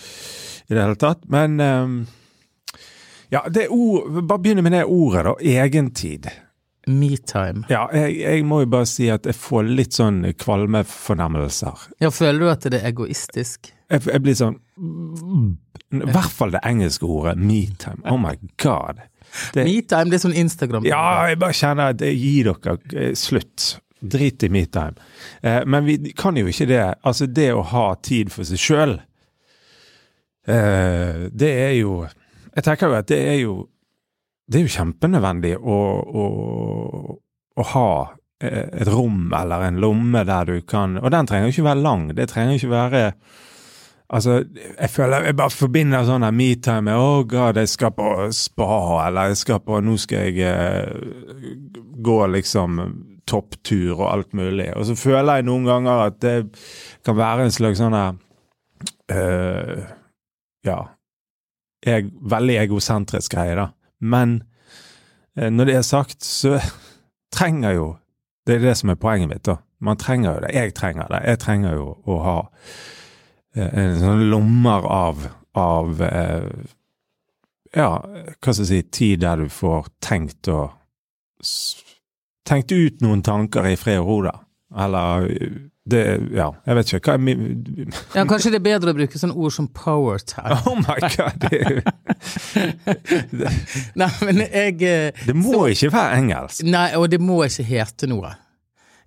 i 0.70 0.74
det 0.74 0.80
hele 0.82 0.96
tatt. 0.98 1.26
Men 1.30 1.60
um, 1.60 1.96
ja, 3.30 3.44
det 3.52 3.68
ord, 3.70 4.10
bare 4.24 4.40
begynne 4.42 4.64
med 4.66 4.74
det 4.78 4.86
ordet, 4.86 5.26
da. 5.28 5.34
Egentid. 5.66 6.30
Metime. 6.88 7.64
Ja, 7.72 7.86
jeg, 7.96 8.18
jeg 8.20 8.44
må 8.48 8.62
jo 8.64 8.68
bare 8.74 8.88
si 8.90 9.06
at 9.14 9.26
jeg 9.30 9.38
får 9.40 9.70
litt 9.72 9.96
sånn 9.96 10.22
kvalmefornemmelser. 10.42 11.86
Ja, 12.04 12.10
føler 12.12 12.44
du 12.44 12.50
at 12.52 12.66
det 12.68 12.82
er 12.82 12.90
egoistisk? 12.92 13.70
Jeg, 13.94 14.04
jeg 14.10 14.24
blir 14.26 14.36
sånn 14.36 14.58
I 15.94 16.02
hvert 16.10 16.34
fall 16.34 16.52
det 16.56 16.64
engelske 16.66 17.06
ordet 17.08 17.38
metime. 17.40 18.02
Oh 18.10 18.18
my 18.20 18.34
god. 18.64 19.04
Det, 19.54 19.64
Metime, 19.66 20.10
det 20.12 20.18
er 20.20 20.24
sånn 20.26 20.36
Instagram. 20.38 20.86
ja, 20.86 21.04
jeg 21.32 21.40
bare 21.42 21.56
kjenner 21.58 21.94
at 21.96 22.02
Gi 22.06 22.34
dere 22.46 22.76
eh, 23.00 23.14
slutt. 23.18 23.78
Drit 24.04 24.44
i 24.44 24.50
metime. 24.52 25.00
Eh, 25.42 25.62
men 25.66 25.86
vi 25.88 26.12
kan 26.20 26.36
jo 26.36 26.50
ikke 26.52 26.68
det. 26.70 26.82
Altså, 27.08 27.26
det 27.32 27.48
å 27.56 27.64
ha 27.72 27.86
tid 28.04 28.34
for 28.34 28.44
seg 28.46 28.60
sjøl, 28.60 28.98
eh, 30.48 31.30
det 31.32 31.54
er 31.70 31.78
jo 31.80 32.04
Jeg 32.54 32.64
tenker 32.68 32.92
jo 32.92 32.98
at 33.00 33.08
det 33.10 33.22
er 33.32 33.40
jo 33.42 33.54
Det 34.48 34.60
er 34.60 34.66
jo 34.66 34.74
kjempenødvendig 34.74 35.54
å, 35.58 35.78
å, 36.04 36.26
å 37.56 37.66
ha 37.74 37.88
eh, 38.44 38.68
et 38.82 38.92
rom 38.92 39.32
eller 39.34 39.70
en 39.70 39.80
lomme 39.84 40.26
der 40.28 40.50
du 40.52 40.58
kan 40.68 40.98
Og 41.00 41.10
den 41.14 41.30
trenger 41.30 41.48
jo 41.48 41.56
ikke 41.56 41.70
være 41.70 41.86
lang. 41.86 42.06
Det 42.18 42.28
trenger 42.32 42.60
ikke 42.60 42.74
være 42.74 43.04
Altså, 44.14 44.44
jeg 44.80 44.90
føler 44.94 45.26
jeg 45.26 45.38
bare 45.40 45.50
forbinder 45.50 46.04
sånn 46.06 46.26
her 46.26 46.36
metime 46.36 46.84
med 46.86 47.00
Å, 47.00 47.24
god, 47.30 47.58
jeg 47.58 47.72
skal 47.72 47.96
på 47.98 48.10
spa, 48.36 48.76
eller 49.08 49.32
jeg 49.32 49.40
skal 49.40 49.64
på 49.64 49.80
Nå 49.82 49.96
skal 50.02 50.28
jeg 50.28 50.44
eh, 50.52 51.56
gå 52.04 52.20
liksom 52.36 52.82
topptur 53.30 53.96
og 53.96 54.08
alt 54.10 54.34
mulig. 54.36 54.68
Og 54.76 54.84
så 54.90 54.98
føler 55.00 55.40
jeg 55.40 55.48
noen 55.48 55.68
ganger 55.68 56.10
at 56.10 56.18
det 56.22 56.36
kan 57.08 57.16
være 57.18 57.48
en 57.48 57.56
slags 57.56 57.80
sånn 57.80 57.96
her 57.96 58.18
uh, 59.16 59.86
Ja. 60.68 60.82
Jeg, 61.84 62.12
veldig 62.32 62.58
egosentrisk 62.62 63.34
greie, 63.36 63.56
da. 63.60 63.70
Men 64.04 64.42
eh, 65.38 65.50
når 65.50 65.70
det 65.70 65.76
er 65.80 65.86
sagt, 65.88 66.24
så 66.24 66.60
trenger 67.34 67.78
jo 67.78 67.92
Det 68.44 68.58
er 68.58 68.60
det 68.60 68.76
som 68.76 68.90
er 68.92 69.00
poenget 69.00 69.30
mitt, 69.32 69.46
da. 69.48 69.62
Man 69.80 69.96
trenger 69.98 70.34
jo 70.34 70.40
det. 70.44 70.50
Jeg 70.52 70.74
trenger 70.76 71.08
det. 71.08 71.22
Jeg 71.24 71.40
trenger 71.40 71.78
jo 71.78 71.86
å 72.04 72.18
ha 72.24 72.38
eh, 73.56 73.70
en 73.72 74.00
sånn 74.02 74.26
lommer 74.32 74.88
av, 74.92 75.28
av 75.56 76.02
eh, 76.04 76.50
Ja, 77.74 77.90
hva 78.04 78.54
skal 78.54 78.66
jeg 78.66 78.70
si, 78.70 78.82
tid 78.92 79.24
der 79.24 79.46
du 79.46 79.48
får 79.52 79.94
tenkt 80.04 80.52
å 80.52 80.66
Tenkt 82.48 82.72
ut 82.72 83.02
noen 83.04 83.22
tanker 83.24 83.66
i 83.68 83.78
fred 83.80 84.02
og 84.02 84.08
ro, 84.08 84.18
da. 84.28 84.34
Eller 84.84 85.26
det 85.90 86.02
Ja, 86.32 86.46
jeg 86.66 86.76
vet 86.78 86.92
ikke. 86.94 87.12
Hva 87.12 87.18
min 87.20 87.42
Ja, 88.16 88.24
kanskje 88.30 88.54
det 88.54 88.62
er 88.62 88.66
bedre 88.70 88.94
å 88.94 88.98
bruke 88.98 89.20
sånne 89.20 89.36
ord 89.36 89.52
som 89.56 89.68
power 89.76 90.22
time. 90.24 90.56
Oh 90.70 90.78
my 90.80 90.96
god! 91.04 91.44
Det, 91.44 91.84
det, 93.34 93.52
Nei, 94.00 94.10
men 94.24 94.42
jeg 94.46 94.80
eh, 94.88 95.26
det 95.28 95.36
må 95.36 95.66
ikke 95.74 95.92
være 95.94 96.22
engelsk. 96.22 96.64
Nei, 96.68 96.88
og 97.00 97.10
det 97.12 97.20
må 97.24 97.42
ikke 97.48 97.66
hete 97.68 98.08
noe. 98.12 98.32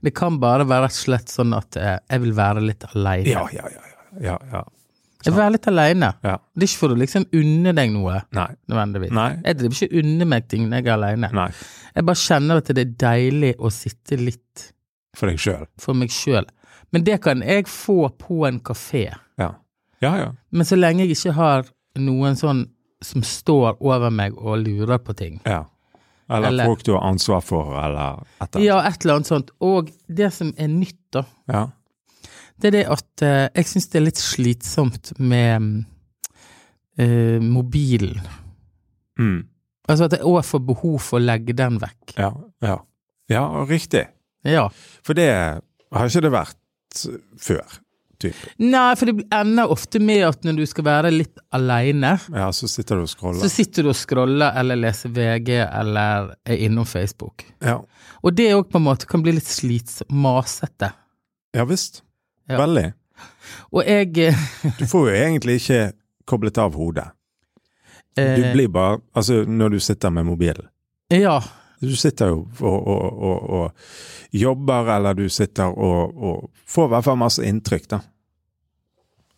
Det 0.04 0.12
kan 0.14 0.36
bare 0.42 0.66
være 0.68 0.86
rett 0.90 0.98
og 0.98 1.04
slett 1.06 1.32
sånn 1.32 1.54
at 1.56 1.78
eh, 1.80 1.96
jeg 2.12 2.22
vil 2.26 2.34
være 2.36 2.62
litt 2.64 2.84
aleine. 2.92 3.30
Ja, 3.32 3.46
ja, 3.54 3.70
ja. 3.72 3.86
ja, 4.20 4.36
ja, 4.36 4.38
ja. 4.60 4.64
Jeg 5.26 5.32
vil 5.34 5.40
være 5.40 5.54
litt 5.56 5.66
aleine. 5.72 6.12
ja. 6.22 6.36
Det 6.54 6.62
er 6.62 6.68
ikke 6.70 6.78
for 6.84 6.92
å 6.94 6.98
liksom 7.00 7.24
unne 7.34 7.72
deg 7.74 7.90
noe, 7.90 8.20
Nei. 8.36 8.46
nødvendigvis. 8.70 9.10
Nei. 9.16 9.30
Jeg 9.42 9.56
driver 9.58 9.80
ikke 9.80 10.02
unne 10.04 10.28
meg 10.30 10.44
ting 10.52 10.68
når 10.68 10.76
jeg 10.84 10.86
er 10.86 10.94
aleine. 10.94 11.30
Jeg 11.96 12.06
bare 12.06 12.20
kjenner 12.20 12.60
at 12.62 12.70
det 12.76 12.84
er 12.84 12.92
deilig 13.00 13.54
å 13.58 13.72
sitte 13.74 14.20
litt 14.20 14.66
For 15.16 15.32
deg 15.32 15.40
sjøl. 15.42 15.64
for 15.82 15.98
meg 15.98 16.12
sjøl. 16.14 16.46
Men 16.92 17.04
det 17.04 17.20
kan 17.22 17.42
jeg 17.42 17.66
få 17.68 18.08
på 18.18 18.46
en 18.48 18.60
kafé. 18.60 19.08
Ja. 19.38 19.54
Ja, 20.00 20.16
ja. 20.18 20.32
Men 20.50 20.66
så 20.68 20.76
lenge 20.78 21.04
jeg 21.06 21.16
ikke 21.16 21.32
har 21.36 21.64
noen 21.98 22.36
sånn 22.36 22.66
som 23.04 23.22
står 23.24 23.76
over 23.80 24.10
meg 24.10 24.36
og 24.38 24.58
lurer 24.64 24.98
på 24.98 25.14
ting. 25.16 25.40
ja. 25.44 25.64
Eller, 26.28 26.48
Eller- 26.48 26.64
folk 26.66 26.82
du 26.82 26.92
har 26.92 27.04
ansvar 27.06 27.40
for, 27.40 27.68
eller 27.78 28.16
et 28.42 28.56
eller 28.56 28.58
annet. 28.58 28.64
Ja, 28.66 28.78
et 28.88 29.04
eller 29.04 29.14
annet 29.14 29.26
sånt. 29.28 29.50
Og 29.62 29.90
det 30.08 30.32
som 30.34 30.48
er 30.58 30.66
nytt, 30.66 30.98
da, 31.12 31.22
Ja. 31.48 31.68
det 32.58 32.66
er 32.66 32.70
det 32.72 32.86
at 32.90 33.22
eh, 33.22 33.48
jeg 33.54 33.64
syns 33.64 33.86
det 33.92 34.00
er 34.00 34.04
litt 34.08 34.18
slitsomt 34.18 35.12
med 35.20 35.84
eh, 36.98 37.38
mobilen. 37.40 38.20
Mm. 39.20 39.46
Altså 39.88 40.04
at 40.08 40.16
jeg 40.18 40.26
òg 40.26 40.42
får 40.44 40.64
behov 40.66 40.98
for 41.00 41.20
å 41.20 41.22
legge 41.22 41.54
den 41.54 41.78
vekk. 41.78 42.16
Ja. 42.18 42.32
Ja. 42.60 42.78
ja, 43.30 43.44
riktig. 43.70 44.06
Ja. 44.42 44.68
For 45.06 45.14
det 45.14 45.28
har 45.30 46.08
ikke 46.10 46.22
det 46.26 46.32
vært 46.34 46.56
før. 47.40 47.80
Typ. 48.16 48.36
Nei, 48.64 48.94
for 48.96 49.10
det 49.10 49.26
ender 49.36 49.68
ofte 49.74 50.00
med 50.00 50.22
at 50.24 50.46
når 50.48 50.56
du 50.56 50.62
skal 50.70 50.86
være 50.86 51.10
litt 51.12 51.36
aleine, 51.52 52.14
Ja, 52.32 52.46
så 52.56 52.64
sitter 52.72 52.96
du 52.96 53.02
og 53.04 53.10
så 53.10 53.18
scroller. 53.18 53.50
sitter 53.52 53.84
du 53.84 53.90
og 53.92 53.98
scroller 53.98 54.56
eller 54.56 54.78
leser 54.80 55.12
VG 55.12 55.50
eller 55.66 56.30
er 56.48 56.62
innom 56.64 56.86
Facebook. 56.88 57.44
Ja. 57.60 57.74
Og 58.24 58.32
det 58.38 58.46
òg 58.56 58.70
på 58.72 58.80
en 58.80 58.86
måte 58.86 59.04
kan 59.10 59.20
bli 59.22 59.34
litt 59.36 59.44
slitsomt, 59.50 60.08
masete. 60.10 60.88
ja 61.54 61.64
visst. 61.68 62.00
Ja. 62.48 62.56
Veldig. 62.62 62.86
Og 63.72 63.84
jeg 63.84 64.18
eh, 64.30 64.40
Du 64.78 64.86
får 64.88 65.10
jo 65.10 65.14
egentlig 65.20 65.58
ikke 65.60 65.82
koblet 66.28 66.58
av 66.58 66.74
hodet. 66.76 67.10
Du 68.16 68.22
eh, 68.22 68.52
blir 68.54 68.68
bare 68.72 69.00
Altså, 69.14 69.42
når 69.44 69.76
du 69.76 69.78
sitter 69.80 70.10
med 70.10 70.24
mobilen. 70.24 70.68
Ja. 71.12 71.42
Du 71.82 71.92
sitter 71.98 72.30
jo 72.32 72.38
og, 72.64 72.86
og, 72.88 73.22
og, 73.28 73.48
og 73.58 74.36
jobber, 74.36 74.88
eller 74.96 75.16
du 75.18 75.26
sitter 75.32 75.72
og, 75.72 76.46
får 76.66 76.88
i 76.88 76.92
hvert 76.94 77.04
fall 77.08 77.18
masse 77.20 77.44
inntrykk, 77.44 77.88
da. 77.92 77.98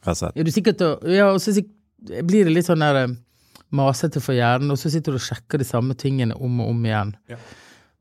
Rett 0.07 0.13
og 0.15 0.21
slett. 0.21 0.37
Ja, 0.39 0.45
du 0.47 0.53
sikkert, 0.55 0.85
ja, 1.11 1.31
og 1.35 1.41
så 1.43 1.55
blir 2.23 2.47
det 2.47 2.55
litt 2.55 2.69
sånn 2.69 2.85
der 2.85 3.01
eh, 3.03 3.17
masete 3.75 4.23
for 4.23 4.37
hjernen, 4.39 4.71
og 4.71 4.79
så 4.81 4.91
sitter 4.93 5.13
du 5.17 5.19
og 5.19 5.25
sjekker 5.27 5.59
de 5.61 5.67
samme 5.67 5.97
tingene 5.99 6.37
om 6.39 6.61
og 6.63 6.71
om 6.71 6.85
igjen. 6.87 7.17
Ja. 7.31 7.41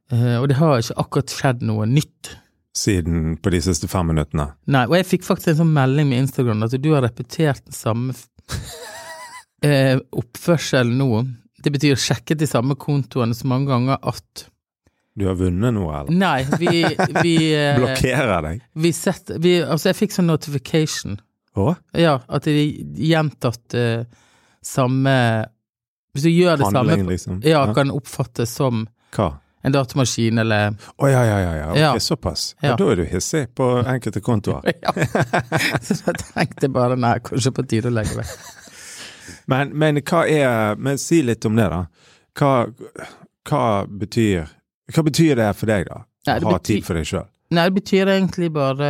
Uh, 0.07 0.37
og 0.39 0.45
det 0.47 0.55
har 0.61 0.77
ikke 0.79 1.01
akkurat 1.01 1.33
skjedd 1.33 1.65
noe 1.67 1.83
nytt. 1.89 2.29
Siden 2.77 3.33
på 3.43 3.51
de 3.51 3.59
siste 3.65 3.89
fem 3.91 4.07
minuttene. 4.13 4.51
Nei, 4.71 4.85
og 4.87 4.93
jeg 4.95 5.07
fikk 5.09 5.25
faktisk 5.27 5.51
en 5.55 5.59
sånn 5.63 5.73
melding 5.75 6.07
med 6.11 6.21
Instagram 6.27 6.61
at 6.63 6.77
du 6.79 6.91
har 6.93 7.03
repetert 7.03 7.65
den 7.65 7.75
samme 7.75 8.13
f- 8.13 8.29
eh, 9.67 9.97
oppførselen 10.15 10.93
nå. 11.01 11.09
Det 11.63 11.71
betyr 11.73 11.97
sjekket 11.97 12.37
de 12.41 12.47
samme 12.49 12.75
kontoene 12.79 13.33
så 13.35 13.47
mange 13.49 13.69
ganger 13.71 13.97
at 14.05 14.43
Du 15.17 15.25
har 15.25 15.37
vunnet 15.39 15.73
noe, 15.73 15.89
eller? 16.03 16.13
Nei, 16.13 16.43
vi, 16.61 16.83
vi, 17.23 17.35
eh, 17.57 17.79
Blokkerer 17.79 18.43
deg? 18.45 18.61
vi, 18.77 18.91
sett, 18.93 19.31
vi 19.41 19.55
Altså, 19.65 19.89
jeg 19.89 19.97
fikk 20.03 20.13
sånn 20.13 20.29
notification. 20.29 21.17
Å? 21.57 21.71
Ja, 21.97 22.19
at 22.29 22.45
de 22.45 22.67
gjentatt 23.01 23.73
uh, 23.73 24.03
samme 24.61 25.15
Hvis 26.13 26.27
du 26.27 26.29
gjør 26.29 26.59
det 26.61 26.67
Handling, 26.69 27.01
samme 27.01 27.11
liksom? 27.15 27.41
Ja, 27.47 27.63
kan 27.73 27.89
oppfattes 27.93 28.53
som 28.59 28.85
Hva? 29.17 29.31
en 29.65 29.73
datamaskin 29.73 30.37
eller 30.39 30.75
Å 31.01 31.09
ja, 31.09 31.23
ja, 31.25 31.37
ja. 31.41 31.53
ja. 31.57 31.65
Ok, 31.71 31.79
Ja. 31.81 31.89
såpass. 31.99 32.51
Ja. 32.61 32.69
Ja. 32.69 32.75
Da 32.79 32.91
er 32.93 33.01
du 33.01 33.07
hissig 33.09 33.47
på 33.57 33.65
enkelte 33.81 34.21
kontoer. 34.23 34.61
Ja. 34.85 34.93
Så 35.83 35.97
da 36.05 36.13
tenkte 36.21 36.67
jeg 36.67 36.73
bare 36.77 36.95
nei, 36.99 37.17
kanskje 37.25 37.51
på 37.57 37.65
tide 37.67 37.89
å 37.89 37.95
legge 37.97 38.15
vekk. 38.21 38.37
Men, 39.47 39.71
men 39.77 39.99
hva 40.01 40.23
er 40.29 40.75
Men 40.79 40.97
si 41.01 41.21
litt 41.25 41.45
om 41.45 41.55
det, 41.59 41.67
da. 41.73 41.81
Hva, 42.37 42.51
hva 43.49 43.63
betyr 43.87 44.47
Hva 44.93 45.03
betyr 45.03 45.35
det 45.39 45.49
for 45.59 45.67
deg, 45.71 45.87
da? 45.89 46.03
Nei, 46.27 46.37
Å 46.39 46.45
ha 46.49 46.57
betyr- 46.57 46.65
tid 46.77 46.85
for 46.87 46.93
deg 46.99 47.05
sjøl? 47.09 47.27
Nei, 47.55 47.63
det 47.69 47.75
betyr 47.81 48.09
egentlig 48.11 48.49
bare 48.55 48.87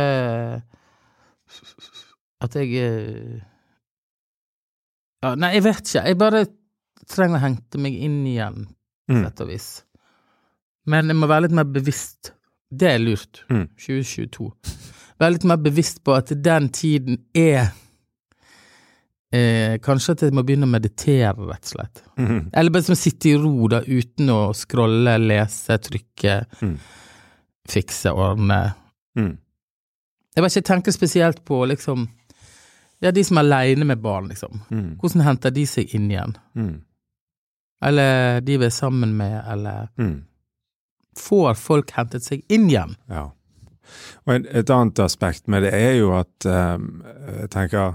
at 2.44 2.54
jeg 2.54 2.74
eh, 2.78 3.38
Ja, 5.24 5.32
nei, 5.34 5.52
jeg 5.56 5.64
vet 5.66 5.80
ikke. 5.82 6.02
Jeg 6.06 6.18
bare 6.20 6.42
trenger 7.10 7.40
å 7.40 7.42
hente 7.42 7.80
meg 7.82 7.96
inn 8.06 8.20
igjen, 8.28 8.66
på 9.08 9.14
Mm. 9.16 9.22
sett 9.24 9.40
og 9.40 9.48
vis. 9.48 9.68
Men 10.86 11.08
jeg 11.08 11.16
må 11.16 11.26
være 11.30 11.46
litt 11.46 11.54
mer 11.56 11.64
bevisst. 11.64 12.32
Det 12.70 12.90
er 12.92 12.98
lurt. 13.00 13.40
Mm. 13.50 13.64
2022. 13.80 14.50
Være 15.18 15.32
litt 15.34 15.44
mer 15.48 15.56
bevisst 15.64 16.02
på 16.04 16.14
at 16.14 16.30
den 16.44 16.68
tiden 16.68 17.16
er 17.34 17.72
eh, 19.32 19.78
Kanskje 19.84 20.12
at 20.16 20.22
jeg 20.26 20.32
må 20.36 20.42
begynne 20.46 20.66
å 20.68 20.70
meditere, 20.72 21.34
rett 21.48 21.64
og 21.66 21.72
slett. 21.74 22.02
Mhm. 22.18 22.50
Eller 22.52 22.70
bare 22.70 22.82
som 22.88 22.94
sitte 22.96 23.28
i 23.30 23.36
ro, 23.36 23.68
da, 23.68 23.80
uten 23.82 24.28
å 24.32 24.54
scrolle, 24.54 25.18
lese, 25.20 25.78
trykke, 25.78 26.38
Mm. 26.62 26.78
fikse, 27.68 28.12
ordne. 28.14 28.74
Mm. 29.16 29.36
Jeg 30.36 30.42
vet 30.42 30.50
ikke, 30.52 30.60
jeg 30.62 30.64
tenker 30.64 30.92
spesielt 30.92 31.44
på 31.44 31.66
liksom 31.66 32.08
Ja, 33.00 33.10
de 33.12 33.22
som 33.22 33.38
er 33.38 33.42
aleine 33.44 33.84
med 33.86 34.00
barn, 34.02 34.28
liksom. 34.28 34.60
Mm. 34.72 34.96
Hvordan 34.98 35.22
henter 35.22 35.50
de 35.54 35.62
seg 35.66 35.94
inn 35.94 36.08
igjen? 36.10 36.32
Mm. 36.56 36.80
Eller 37.82 38.40
de 38.40 38.56
vi 38.58 38.64
er 38.66 38.70
sammen 38.74 39.12
med, 39.16 39.44
eller 39.46 39.88
Mm. 39.98 40.24
Får 41.16 41.54
folk 41.56 41.90
hentet 41.92 42.22
seg 42.22 42.42
inn 42.48 42.68
igjen? 42.68 42.96
Ja. 43.08 43.30
Og 44.26 44.46
et 44.46 44.70
annet 44.70 44.94
aspekt 44.98 45.48
med 45.48 45.62
det 45.62 45.72
er 45.74 45.94
jo 45.98 46.12
at 46.18 46.46
um, 46.46 47.02
jeg 47.40 47.50
tenker 47.50 47.94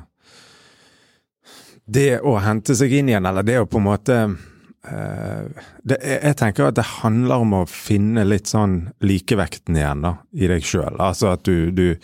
Det 1.85 2.21
å 2.23 2.37
hente 2.39 2.75
seg 2.77 2.93
inn 2.95 3.11
igjen, 3.11 3.25
eller 3.27 3.43
det 3.43 3.59
å 3.59 3.67
på 3.67 3.81
en 3.81 3.87
måte 3.87 4.17
uh, 4.31 5.63
det, 5.83 5.97
jeg, 5.99 6.35
tenker 6.39 6.69
at 6.69 6.77
det 6.79 6.87
handler 7.01 7.43
om 7.43 7.55
å 7.59 7.63
finne 7.69 8.23
litt 8.27 8.51
sånn 8.51 8.77
likevekten 9.03 9.79
igjen, 9.79 10.05
da, 10.05 10.15
i 10.31 10.49
deg 10.51 10.63
sjøl. 10.67 10.95
Altså 10.95 11.33
at 11.33 11.43
du, 11.47 11.71
du, 11.75 11.95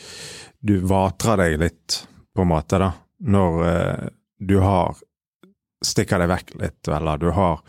du 0.59 0.79
vatrer 0.89 1.39
deg 1.45 1.59
litt, 1.63 2.01
på 2.35 2.43
en 2.43 2.51
måte, 2.51 2.81
da, 2.81 2.91
når 3.27 3.61
uh, 3.63 4.09
du 4.39 4.59
har 4.63 4.97
Stikker 5.79 6.19
deg 6.19 6.27
vekk 6.27 6.49
litt, 6.59 6.89
eller 6.91 7.15
du 7.15 7.29
har 7.31 7.61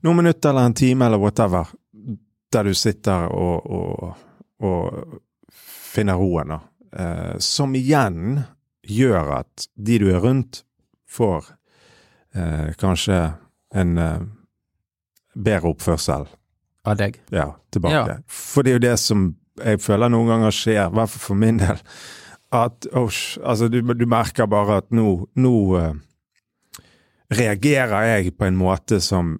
noen 0.00 0.22
minutter 0.22 0.54
eller 0.54 0.70
en 0.70 0.74
time 0.74 1.04
eller 1.04 1.20
whatever, 1.20 1.68
der 2.48 2.64
du 2.64 2.72
sitter 2.72 3.26
og, 3.28 3.66
og, 3.68 4.14
og 4.64 5.52
finner 5.92 6.16
roen, 6.16 6.54
da. 6.54 6.58
Uh, 6.92 7.34
som 7.44 7.76
igjen 7.76 8.40
gjør 8.88 9.34
at 9.42 9.66
de 9.76 9.98
du 10.00 10.06
er 10.14 10.24
rundt, 10.24 10.62
får 11.12 11.50
eh, 12.34 12.72
kanskje 12.80 13.18
en 13.74 13.98
eh, 13.98 14.24
bedre 15.34 15.72
oppførsel 15.72 16.26
Av 16.88 16.98
deg? 16.98 17.20
ja, 17.32 17.52
tilbake. 17.72 18.16
Ja. 18.16 18.18
For 18.26 18.64
det 18.64 18.72
er 18.72 18.80
jo 18.80 18.86
det 18.88 18.96
som 19.00 19.30
jeg 19.62 19.82
føler 19.84 20.10
noen 20.12 20.30
ganger 20.32 20.54
skjer, 20.54 20.86
i 20.88 20.96
hvert 20.96 21.12
fall 21.12 21.26
for 21.26 21.38
min 21.38 21.60
del. 21.60 21.80
At 22.52 22.88
oh, 22.92 23.08
altså, 23.44 23.68
du, 23.72 23.80
du 23.80 24.06
merker 24.08 24.48
bare 24.50 24.80
at 24.82 24.88
nå, 24.92 25.26
nå 25.40 25.54
eh, 25.78 25.94
reagerer 27.32 28.08
jeg 28.10 28.34
på 28.36 28.48
en 28.48 28.58
måte 28.60 29.00
som 29.04 29.36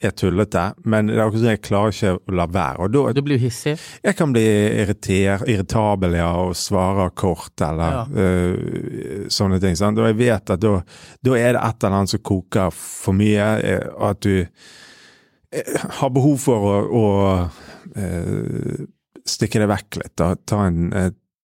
er 0.00 0.14
tullete, 0.16 0.62
men 0.88 1.10
det 1.10 1.16
er 1.18 1.22
akkurat 1.26 1.42
som 1.42 1.50
jeg 1.50 1.60
klarer 1.66 1.92
ikke 1.94 2.12
å 2.16 2.34
la 2.38 2.46
være. 2.48 2.78
Og 2.86 2.92
da, 2.94 3.02
Du 3.12 3.20
blir 3.26 3.38
hissig? 3.42 3.74
jeg 4.02 4.16
kan 4.16 4.32
bli 4.32 4.44
irriter, 4.80 5.44
irritabel, 5.46 6.16
ja, 6.16 6.30
og 6.40 6.54
svare 6.56 7.10
kort, 7.14 7.52
eller 7.60 7.98
Ja. 7.98 8.04
uh, 8.08 9.26
sånne 9.28 9.60
ting. 9.60 9.76
Sant? 9.76 9.98
Og 9.98 10.06
jeg 10.08 10.16
vet 10.16 10.50
at 10.56 10.60
da, 10.60 10.82
da 11.22 11.34
er 11.36 11.52
det 11.52 11.62
et 11.62 11.84
eller 11.84 11.98
annet 11.98 12.14
som 12.14 12.24
koker 12.24 12.70
for 12.72 13.12
mye, 13.12 13.50
eh, 13.62 13.88
og 13.96 14.06
at 14.10 14.20
du 14.24 14.46
eh, 15.52 15.76
har 16.00 16.10
behov 16.10 16.38
for 16.40 16.70
å, 16.70 16.76
å 16.90 17.06
uh, 17.96 18.86
stikke 19.26 19.60
det 19.60 19.68
vekk 19.68 20.00
litt. 20.02 20.16
Da. 20.16 20.34
Ta 20.46 20.64
en, 20.66 20.92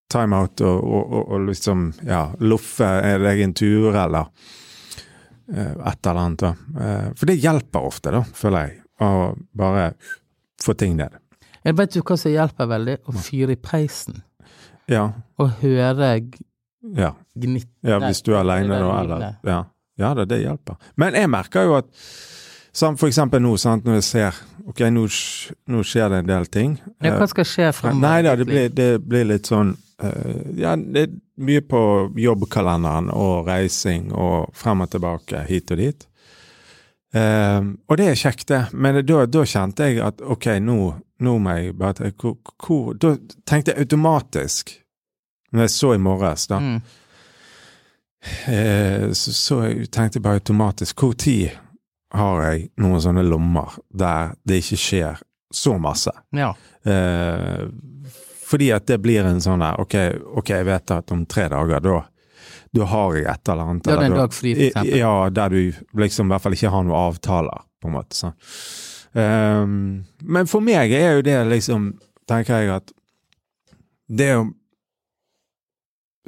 timeout 0.06 0.60
og, 0.62 0.84
og, 0.86 1.12
og, 1.12 1.22
og 1.34 1.46
liksom 1.48 1.88
ja, 2.06 2.28
loffe 2.38 2.86
deg 3.20 3.40
en 3.42 3.54
tur, 3.58 3.88
eller 3.90 4.28
et 5.52 6.06
eller 6.06 6.20
annet. 6.22 6.38
da. 6.42 6.54
Eh, 6.80 7.08
For 7.16 7.26
det 7.30 7.36
hjelper 7.42 7.86
ofte, 7.86 8.10
da, 8.14 8.22
føler 8.34 8.66
jeg, 8.66 8.80
å 9.00 9.10
bare 9.56 9.92
få 10.62 10.74
ting 10.78 10.96
ned. 10.96 11.14
Jeg 11.66 11.76
vet 11.76 11.92
du 11.96 12.00
hva 12.02 12.16
som 12.18 12.30
hjelper 12.32 12.68
veldig? 12.70 12.96
Å 13.06 13.14
fyre 13.26 13.52
i 13.56 13.60
peisen. 13.60 14.22
Ja, 14.88 15.08
Og 15.42 15.50
høre 15.62 16.12
ja. 16.94 17.12
gnitt. 17.34 17.68
ja 17.82 17.98
hvis 17.98 18.22
du 18.22 18.32
er 18.36 18.44
det 18.46 18.68
da, 18.68 18.76
er 18.78 19.00
eller 19.02 19.24
ja. 19.44 19.64
ja 19.98 20.12
da, 20.14 20.24
det 20.24 20.38
hjelper. 20.44 20.76
Men 20.96 21.14
jeg 21.18 21.30
merker 21.30 21.66
jo 21.66 21.74
at 21.80 21.88
Som 22.76 22.96
for 23.00 23.08
eksempel 23.08 23.40
nå, 23.40 23.56
sant, 23.56 23.84
når 23.88 23.94
jeg 23.98 24.04
ser 24.04 24.38
Ok, 24.68 24.80
nå, 24.92 25.06
nå 25.72 25.82
skjer 25.86 26.10
det 26.12 26.18
en 26.22 26.26
del 26.28 26.46
ting. 26.46 26.76
Ja, 27.00 27.12
Eh, 27.14 27.18
hva 27.18 27.26
skal 27.30 27.44
skje 27.46 27.72
fremover? 27.72 28.02
Nei 28.02 28.22
da, 28.26 28.34
det 28.36 28.46
blir, 28.46 28.68
det 28.74 28.88
blir 29.02 29.24
litt 29.24 29.46
sånn 29.46 29.70
eh, 29.72 29.85
Ja, 29.96 30.74
det 30.76 31.02
er 31.06 31.12
mye 31.40 31.62
på 31.64 31.78
jobbkalenderen 32.20 33.06
og 33.16 33.46
reising 33.48 34.10
og 34.12 34.50
frem 34.56 34.82
og 34.84 34.90
tilbake, 34.92 35.40
hit 35.48 35.70
og 35.72 35.80
dit. 35.80 36.04
Eh, 37.16 37.60
og 37.88 37.96
det 37.96 38.10
er 38.10 38.18
kjekt, 38.20 38.44
det. 38.50 38.58
Men 38.76 38.98
da, 39.08 39.22
da 39.26 39.44
kjente 39.48 39.86
jeg 39.88 40.02
at 40.04 40.20
ok, 40.20 40.50
nå, 40.60 40.76
nå 41.24 41.36
må 41.40 41.54
jeg 41.56 41.76
bare 41.80 42.10
hvor, 42.20 42.36
hvor 42.60 42.92
Da 43.00 43.14
tenkte 43.48 43.72
jeg 43.72 43.86
automatisk, 43.86 44.74
når 45.56 45.64
jeg 45.64 45.74
så 45.78 45.94
i 45.94 46.02
morges, 46.02 46.46
da, 46.52 46.58
Mm. 46.60 46.80
eh, 48.52 49.12
så, 49.12 49.32
så 49.32 49.60
jeg 49.64 49.88
tenkte 49.94 50.18
jeg 50.18 50.22
bare 50.26 50.40
automatisk 50.42 51.00
hvor 51.00 51.14
tid 51.18 51.50
har 52.16 52.42
jeg 52.50 52.68
noen 52.80 53.00
sånne 53.02 53.24
lommer 53.26 53.78
der 53.92 54.34
det 54.46 54.60
ikke 54.62 54.78
skjer 54.82 55.22
så 55.52 55.76
masse? 55.80 56.12
Ja. 56.36 56.52
Eh, 56.84 57.64
fordi 58.46 58.70
at 58.74 58.86
det 58.86 59.00
blir 59.02 59.26
en 59.26 59.40
sånn 59.42 59.64
der 59.64 59.80
ok, 59.82 59.96
ok, 60.42 60.52
jeg 60.54 60.66
vet 60.68 60.92
at 60.94 61.14
om 61.14 61.24
tre 61.26 61.48
dager, 61.50 61.82
da, 61.82 62.02
da 62.78 62.90
har 62.92 63.16
jeg 63.18 63.26
et 63.32 63.52
eller 63.52 63.70
annet. 63.72 63.86
Da 63.86 63.96
er 63.96 64.04
en 64.06 64.18
dag 64.20 64.34
fri, 64.36 64.52
for 64.54 64.68
eksempel. 64.68 64.98
Ja, 65.00 65.14
der 65.34 65.54
du 65.56 66.02
liksom 66.02 66.28
i 66.28 66.34
hvert 66.34 66.44
fall 66.44 66.58
ikke 66.58 66.74
har 66.74 66.84
noen 66.86 67.00
avtaler, 67.00 67.64
på 67.82 67.90
en 67.90 67.96
måte. 67.96 68.18
sånn. 68.18 68.36
Um, 69.16 70.04
men 70.28 70.50
for 70.50 70.60
meg 70.60 70.92
er 70.92 71.16
jo 71.16 71.24
det 71.24 71.38
liksom, 71.48 71.94
tenker 72.28 72.60
jeg 72.60 72.74
at 72.74 72.92
det 74.06 74.30
å 74.36 74.44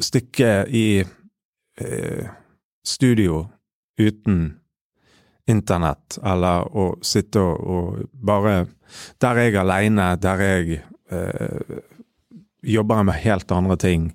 stikke 0.01 0.53
i 0.73 0.87
eh, 1.03 2.31
studio 2.87 3.43
uten 3.99 4.41
internett, 5.49 6.19
eller 6.23 6.67
å 6.77 6.89
sitte 7.03 7.43
og, 7.43 7.63
og 7.67 8.11
bare 8.13 8.67
Der 9.21 9.37
er 9.37 9.51
jeg 9.51 9.57
aleine, 9.61 10.05
der 10.17 10.41
jeg 10.41 10.79
eh, 11.13 11.81
jobber 12.63 13.05
med 13.07 13.21
helt 13.23 13.53
andre 13.55 13.77
ting 13.81 14.13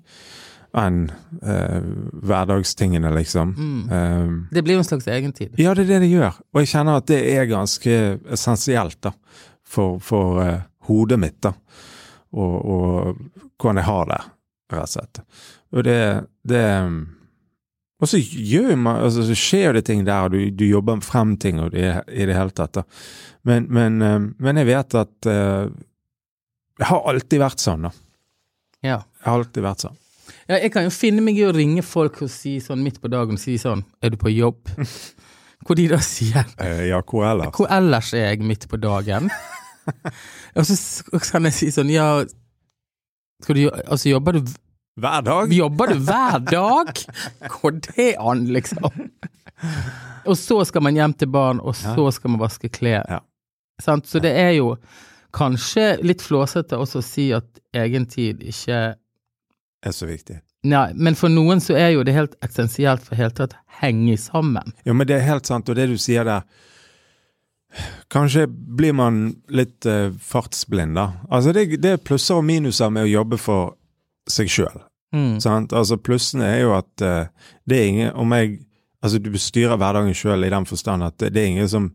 enn 0.74 1.04
eh, 1.46 1.82
hverdagstingene, 2.26 3.12
liksom. 3.14 3.54
Mm. 3.54 3.82
Ehm, 3.94 4.38
Det 4.50 4.62
blir 4.66 4.74
jo 4.74 4.82
en 4.82 4.88
slags 4.88 5.06
egentid. 5.08 5.54
ja, 5.56 5.74
det 5.74 5.84
er 5.84 5.92
det 5.92 6.00
det 6.02 6.10
gjør. 6.10 6.40
Og 6.52 6.62
jeg 6.62 6.72
kjenner 6.72 6.98
at 6.98 7.06
det 7.06 7.20
er 7.30 7.50
ganske 7.50 7.98
essensielt 8.34 8.98
da, 9.06 9.12
for, 9.62 10.00
for 10.02 10.40
uh, 10.42 10.64
hodet 10.88 11.18
mitt. 11.22 11.38
da, 11.46 11.54
og, 12.34 12.54
og 12.64 13.20
hvordan 13.60 13.80
jeg 13.80 13.88
har 13.88 14.08
det, 14.10 14.22
rett 14.74 14.82
og 14.82 14.94
slett. 14.96 15.22
Og 15.74 15.84
det, 15.86 16.00
det 16.42 16.64
Og 18.02 18.08
så 18.10 18.18
man, 18.76 18.96
altså, 18.96 19.22
så 19.22 19.34
skjer 19.38 19.72
det 19.78 19.86
ting 19.86 20.04
der, 20.04 20.26
og 20.26 20.34
du, 20.34 20.50
du 20.50 20.66
jobber 20.66 21.00
frem 21.00 21.36
ting 21.38 21.60
og 21.62 21.70
det, 21.70 22.02
i 22.10 22.26
det 22.26 22.34
hele 22.34 22.50
tatt. 22.50 22.82
Men, 23.42 23.68
men, 23.70 24.02
eh, 24.02 24.20
men 24.38 24.56
jeg 24.58 24.66
vet 24.66 24.94
at 24.94 25.28
uh, 25.30 25.70
Jeg 26.80 26.90
har 26.90 27.06
alltid 27.06 27.38
vært 27.38 27.62
sånn, 27.62 27.86
da. 27.86 27.92
Ja. 28.84 28.98
Jeg 29.00 29.24
har 29.30 29.38
alltid 29.40 29.64
vært 29.64 29.84
sånn. 29.86 29.96
ja. 30.48 30.58
Jeg 30.60 30.72
kan 30.74 30.84
jo 30.86 30.92
finne 30.92 31.24
meg 31.24 31.38
i 31.40 31.46
å 31.48 31.52
ringe 31.56 31.82
folk 31.84 32.20
og 32.26 32.30
si 32.32 32.58
sånn 32.60 32.82
midt 32.84 33.00
på 33.00 33.08
dagen 33.12 33.38
si 33.40 33.56
sånn 33.60 33.82
Er 34.04 34.12
du 34.12 34.18
på 34.20 34.32
jobb? 34.32 34.60
Hvor 35.64 35.78
de 35.78 35.86
da 35.88 35.98
sier 36.04 36.44
Eh, 36.60 36.82
ja, 36.90 36.98
hvor 37.00 37.24
ellers? 37.24 37.54
Hvor 37.56 37.70
ellers 37.72 38.10
er 38.12 38.26
jeg 38.34 38.44
midt 38.44 38.66
på 38.68 38.76
dagen? 38.82 39.30
og 40.58 40.66
så 40.68 41.20
kan 41.30 41.48
jeg 41.48 41.56
si 41.56 41.70
sånn 41.72 41.88
Ja, 41.92 42.08
skal 43.44 43.56
du, 43.56 43.62
altså 43.84 44.10
jobber 44.12 44.36
du 44.38 44.42
Hver 45.00 45.24
dag? 45.26 45.52
Jobber 45.56 45.94
du 45.94 46.02
hver 46.04 46.44
dag? 46.44 46.92
Går 47.56 47.78
det 47.88 48.10
an, 48.20 48.44
liksom? 48.52 49.08
Og 50.28 50.36
så 50.40 50.60
skal 50.68 50.84
man 50.84 50.96
hjem 50.96 51.12
til 51.20 51.28
barn, 51.28 51.58
og 51.60 51.74
så 51.76 52.06
skal 52.16 52.30
man 52.32 52.40
vaske 52.40 52.68
klær. 52.72 53.02
Ja. 53.10 53.18
Sant? 53.82 54.06
Så 54.08 54.20
det 54.24 54.30
er 54.40 54.54
jo 54.56 54.70
kanskje 55.34 55.98
litt 56.06 56.22
flåsete 56.22 56.78
også 56.78 57.00
å 57.00 57.06
si 57.06 57.28
at 57.34 57.48
egen 57.76 58.06
tid 58.10 58.42
ikke 58.46 58.82
er 59.84 59.94
så 59.94 60.08
viktig. 60.08 60.38
Nei, 60.64 60.86
men 60.96 61.16
for 61.18 61.32
noen 61.32 61.60
så 61.60 61.76
er 61.76 61.90
jo 61.92 62.04
det 62.06 62.14
helt 62.16 62.36
essensielt 62.44 63.04
for 63.04 63.18
helt 63.20 63.36
tatt 63.36 63.56
henge 63.82 64.16
sammen. 64.20 64.72
Jo, 64.86 64.94
men 64.96 65.08
det 65.08 65.18
er 65.18 65.26
helt 65.28 65.48
sant, 65.50 65.68
og 65.68 65.76
det 65.76 65.90
du 65.90 65.98
sier 66.00 66.26
der 66.28 66.46
Kanskje 68.06 68.44
blir 68.46 68.92
man 68.94 69.32
litt 69.50 69.82
uh, 69.90 70.12
fartsblind, 70.22 70.94
da. 70.94 71.08
Altså, 71.26 71.50
det, 71.50 71.80
det 71.82 71.96
er 71.96 72.04
plusser 72.06 72.38
og 72.38 72.46
minuser 72.46 72.92
med 72.94 73.08
å 73.08 73.10
jobbe 73.10 73.38
for 73.42 73.72
seg 74.30 74.46
sjøl. 74.46 74.84
Mm. 75.10 75.40
Sant? 75.42 75.74
Altså, 75.74 75.98
plussene 75.98 76.46
er 76.52 76.60
jo 76.62 76.76
at 76.76 77.02
uh, 77.02 77.50
det 77.66 77.80
er 77.80 77.90
ingen 77.90 78.14
Om 78.18 78.32
jeg 78.34 78.54
Altså, 79.04 79.18
du 79.20 79.34
styrer 79.36 79.76
hverdagen 79.76 80.16
sjøl 80.16 80.46
i 80.46 80.50
den 80.50 80.64
forstand 80.66 81.04
at 81.04 81.18
det, 81.20 81.34
det 81.34 81.42
er 81.42 81.50
ingen 81.52 81.68
som 81.68 81.90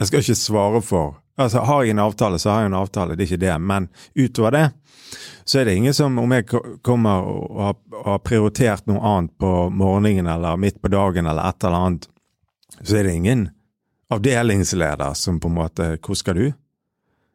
Jeg 0.00 0.08
skal 0.08 0.22
ikke 0.24 0.38
svare 0.38 0.80
for 0.82 1.18
Altså, 1.38 1.62
har 1.62 1.84
jeg 1.84 1.94
en 1.94 2.02
avtale, 2.02 2.38
så 2.38 2.50
har 2.50 2.64
jeg 2.64 2.72
en 2.72 2.80
avtale, 2.80 3.14
det 3.14 3.24
er 3.24 3.30
ikke 3.30 3.44
det. 3.46 3.56
Men 3.62 3.88
utover 4.18 4.54
det, 4.56 4.64
så 5.44 5.60
er 5.60 5.68
det 5.68 5.76
ingen 5.78 5.94
som 5.94 6.18
Om 6.18 6.32
jeg 6.36 6.46
kommer 6.84 7.24
og 7.24 7.76
har, 8.04 8.18
prioritert 8.20 8.86
noe 8.90 9.00
annet 9.00 9.32
på 9.40 9.52
morgenen 9.70 10.26
eller 10.28 10.58
midt 10.60 10.82
på 10.82 10.90
dagen 10.92 11.26
eller 11.26 11.48
et 11.48 11.64
eller 11.64 11.86
annet, 11.86 12.08
så 12.82 12.98
er 12.98 13.08
det 13.08 13.14
ingen 13.16 13.48
avdelingsleder 14.12 15.14
som 15.14 15.40
på 15.40 15.48
en 15.48 15.56
måte 15.56 15.88
Hvor 16.04 16.18
skal 16.18 16.36
du? 16.36 16.46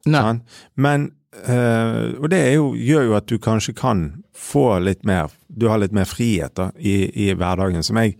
Nei. 0.05 0.21
Sånn? 0.21 0.43
Men 0.75 1.09
eh, 1.47 2.13
Og 2.19 2.29
det 2.29 2.43
jo, 2.53 2.73
gjør 2.75 3.09
jo 3.09 3.17
at 3.17 3.27
du 3.29 3.39
kanskje 3.41 3.73
kan 3.77 4.05
få 4.37 4.79
litt 4.83 5.05
mer 5.07 5.33
Du 5.47 5.69
har 5.71 5.81
litt 5.81 5.95
mer 5.95 6.05
frihet 6.09 6.53
da, 6.59 6.69
i, 6.77 7.07
i 7.25 7.31
hverdagen, 7.33 7.83
som 7.85 7.97
jeg 8.01 8.17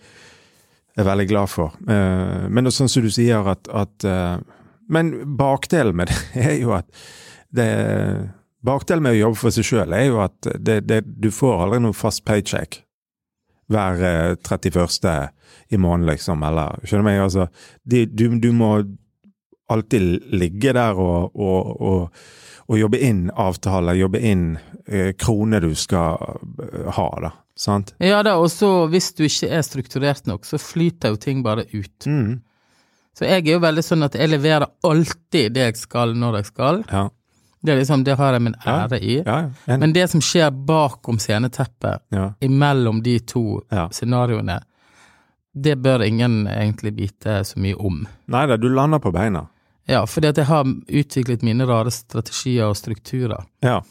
er 0.93 1.07
veldig 1.07 1.25
glad 1.25 1.49
for. 1.49 1.73
Uh, 1.89 2.45
men 2.49 2.61
det 2.61 2.69
er 2.69 2.75
sånn 2.75 2.91
som 2.91 3.01
du 3.01 3.09
sier 3.09 3.47
at, 3.49 3.65
at 3.73 4.05
eh, 4.05 4.35
Men 4.89 5.13
bakdelen 5.37 5.95
med 5.95 6.11
det 6.11 6.21
er 6.47 6.55
jo 6.61 6.73
at 6.77 6.89
det 7.53 7.69
Bakdelen 8.63 9.03
med 9.03 9.17
å 9.17 9.17
jobbe 9.17 9.35
for 9.41 9.51
seg 9.51 9.65
sjøl 9.67 9.91
er 9.91 10.05
jo 10.07 10.21
at 10.23 10.47
det, 10.55 10.85
det, 10.87 11.01
du 11.03 11.27
får 11.35 11.65
aldri 11.65 11.81
noe 11.83 11.95
fast 11.97 12.21
paycheck 12.23 12.77
hver 13.71 14.03
eh, 14.07 14.35
31. 14.39 15.09
i 15.75 15.77
måneden, 15.77 16.07
liksom, 16.07 16.43
eller 16.47 16.79
Skjønner 16.83 17.03
du 17.03 17.07
meg? 17.09 17.19
Altså, 17.25 17.47
de, 17.83 18.05
du, 18.07 18.29
du 18.39 18.51
må 18.55 18.69
alltid 19.73 20.31
ligge 20.31 20.73
der 20.75 20.99
og, 20.99 21.35
og, 21.35 21.81
og, 21.81 22.23
og 22.69 22.79
jobbe 22.79 22.99
inn 23.03 23.25
avtaler, 23.35 23.99
jobbe 23.99 24.21
inn 24.23 24.45
eh, 24.87 25.13
kroner 25.19 25.63
du 25.63 25.73
skal 25.75 26.39
eh, 26.63 26.89
ha, 26.97 27.07
da. 27.23 27.33
Sant? 27.53 27.93
Ja 28.01 28.23
da, 28.25 28.39
og 28.41 28.49
så 28.49 28.87
hvis 28.89 29.11
du 29.13 29.27
ikke 29.27 29.51
er 29.53 29.65
strukturert 29.65 30.25
nok, 30.29 30.47
så 30.47 30.57
flyter 30.61 31.13
jo 31.13 31.19
ting 31.21 31.43
bare 31.45 31.67
ut. 31.73 32.07
Mm. 32.09 32.39
Så 33.13 33.27
jeg 33.27 33.43
er 33.45 33.51
jo 33.55 33.61
veldig 33.61 33.83
sånn 33.85 34.05
at 34.07 34.15
jeg 34.17 34.31
leverer 34.31 34.65
alltid 34.89 35.53
det 35.53 35.67
jeg 35.67 35.77
skal 35.83 36.15
når 36.17 36.39
jeg 36.39 36.49
skal. 36.49 36.81
Ja. 36.89 37.07
Det 37.63 37.75
liksom, 37.79 38.03
det 38.03 38.17
har 38.19 38.35
jeg 38.35 38.43
min 38.43 38.55
ære 38.67 38.99
i. 38.99 39.17
Ja, 39.21 39.35
ja. 39.45 39.49
En, 39.71 39.79
Men 39.79 39.93
det 39.95 40.09
som 40.11 40.21
skjer 40.21 40.49
bakom 40.51 41.19
sceneteppet, 41.21 42.03
imellom 42.43 42.99
de 43.05 43.19
to 43.23 43.61
scenarioene, 43.95 44.57
det 45.53 45.77
bør 45.79 46.03
ingen 46.03 46.47
egentlig 46.47 46.91
vite 46.97 47.43
så 47.45 47.61
mye 47.61 47.77
om. 47.77 48.01
Nei 48.33 48.45
da, 48.49 48.57
du 48.57 48.67
lander 48.73 48.99
på 48.99 49.13
beina. 49.15 49.45
Ja, 49.87 50.01
fordi 50.07 50.31
at 50.31 50.39
jeg 50.41 50.49
har 50.49 50.65
utviklet 50.65 51.43
mine 51.43 51.67
rare 51.69 51.91
strategier 51.91 52.71
og 52.71 52.77
strukturer. 52.79 53.45
Ja. 53.63 53.81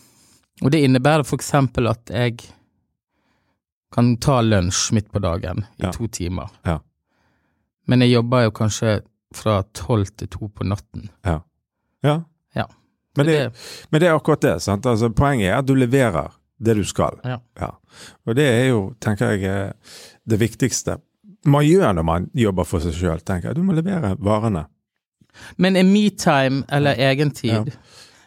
Og 0.63 0.73
det 0.73 0.83
innebærer 0.85 1.25
for 1.25 1.41
eksempel 1.41 1.89
at 1.89 2.11
jeg 2.13 2.43
kan 3.93 4.17
ta 4.21 4.41
lunsj 4.41 4.91
midt 4.97 5.09
på 5.13 5.21
dagen 5.21 5.65
i 5.79 5.89
to 5.93 6.09
timer. 6.13 6.53
Ja. 6.65 6.79
Men 7.89 8.05
jeg 8.05 8.15
jobber 8.17 8.47
jo 8.47 8.55
kanskje 8.57 9.01
fra 9.37 9.63
tolv 9.75 10.07
til 10.17 10.29
to 10.29 10.49
på 10.49 10.65
natten. 10.69 11.11
ja. 11.25 11.41
Ja. 12.05 12.21
Men, 13.17 13.27
det, 13.27 13.33
det, 13.39 13.87
men 13.93 14.01
det 14.01 14.07
er 14.09 14.15
akkurat 14.17 14.41
det. 14.41 14.55
sant? 14.65 14.87
Altså, 14.89 15.11
poenget 15.13 15.51
er 15.51 15.59
at 15.59 15.67
du 15.69 15.75
leverer 15.77 16.31
det 16.59 16.75
du 16.79 16.85
skal. 16.89 17.19
Ja. 17.29 17.69
Og 18.27 18.35
det 18.39 18.47
er 18.49 18.69
jo, 18.71 18.95
tenker 19.05 19.35
jeg, 19.35 19.45
eh, 19.45 19.99
det 20.25 20.39
viktigste 20.41 20.97
man 21.45 21.65
gjør 21.67 21.93
når 21.99 22.07
man 22.09 22.31
jobber 22.39 22.65
for 22.65 22.81
seg 22.81 22.95
sjøl. 22.97 23.21
tenker 23.21 23.51
jeg. 23.51 23.57
Du 23.59 23.63
må 23.69 23.75
levere 23.77 24.15
varene. 24.19 24.65
Men 25.61 25.77
er 25.77 25.85
metime 25.85 26.63
eller 26.73 26.95
egentid 26.97 27.51
Ja. 27.53 27.65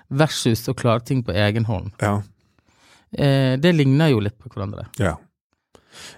versus 0.10 0.68
å 0.70 0.74
klare 0.78 1.02
ting 1.06 1.24
på 1.24 1.34
egen 1.34 1.66
hånd, 1.66 1.92
Ja. 2.02 2.22
eh, 3.18 3.58
det 3.58 3.74
ligner 3.76 4.10
jo 4.14 4.20
litt 4.20 4.38
på 4.38 4.50
hverandre. 4.54 4.86
Ja. 5.00 5.16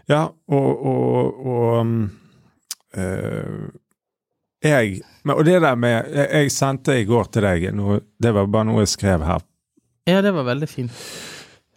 Ja, 0.09 0.25
og, 0.49 0.85
og, 0.85 1.45
og 1.45 1.79
um, 1.79 2.11
eh, 2.93 3.69
Jeg 4.67 5.01
Og 5.33 5.43
det 5.45 5.61
der 5.61 5.75
med 5.75 6.13
Jeg, 6.13 6.51
sendte 6.51 6.99
i 6.99 7.05
går 7.07 7.31
til 7.33 7.43
deg 7.43 7.65
noe 7.75 7.99
Det 8.21 8.33
var 8.35 8.47
bare 8.47 8.69
noe 8.69 8.83
jeg 8.85 8.93
skrev 8.93 9.25
her. 9.27 9.43
Ja, 10.07 10.21
det 10.23 10.31
var 10.35 10.47
veldig 10.47 10.69
fint. 10.71 10.91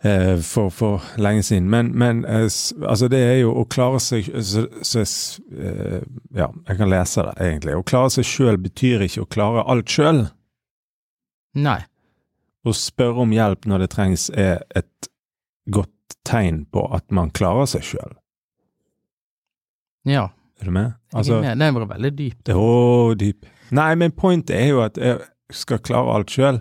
eh, 0.02 0.38
for, 0.40 0.70
for 0.70 1.02
lenge 1.18 1.42
siden. 1.42 1.70
Men, 1.70 1.90
men 1.98 2.24
eh, 2.24 2.46
altså 2.86 3.08
det 3.10 3.20
er 3.20 3.38
jo 3.40 3.54
å 3.60 3.64
klare 3.70 4.00
seg 4.00 4.30
så, 4.42 4.66
så, 4.86 5.04
eh, 5.58 6.00
Ja, 6.36 6.50
jeg 6.68 6.78
kan 6.78 6.90
lese 6.92 7.24
det, 7.26 7.34
egentlig. 7.42 7.74
Å 7.76 7.86
klare 7.86 8.12
seg 8.14 8.28
sjøl 8.28 8.60
betyr 8.62 9.06
ikke 9.06 9.24
å 9.24 9.30
klare 9.34 9.66
alt 9.66 9.90
sjøl. 9.90 10.28
Nei. 11.58 11.80
Å 12.62 12.76
spørre 12.76 13.24
om 13.24 13.32
hjelp 13.34 13.66
når 13.66 13.84
det 13.84 13.90
trengs, 13.96 14.28
er 14.30 14.62
et 14.76 15.10
godt 15.66 16.18
tegn 16.28 16.64
på 16.70 16.84
at 16.94 17.06
man 17.10 17.32
klarer 17.34 17.66
seg 17.70 17.82
sjøl. 17.86 18.14
Ja. 20.08 20.28
Er 20.60 20.68
du 20.68 20.74
med? 20.76 20.92
Jeg 21.14 21.30
er 21.32 21.40
med. 21.44 21.58
Den 21.58 21.74
var 21.78 21.86
veldig 21.94 22.10
dyp. 22.18 22.50
Å, 22.54 23.14
dyp. 23.18 23.46
Nei, 23.76 23.94
men 23.96 24.12
pointet 24.12 24.56
er 24.58 24.68
jo 24.72 24.82
at 24.84 24.98
jeg 25.00 25.20
skal 25.54 25.78
klare 25.84 26.14
alt 26.18 26.30
sjøl. 26.34 26.60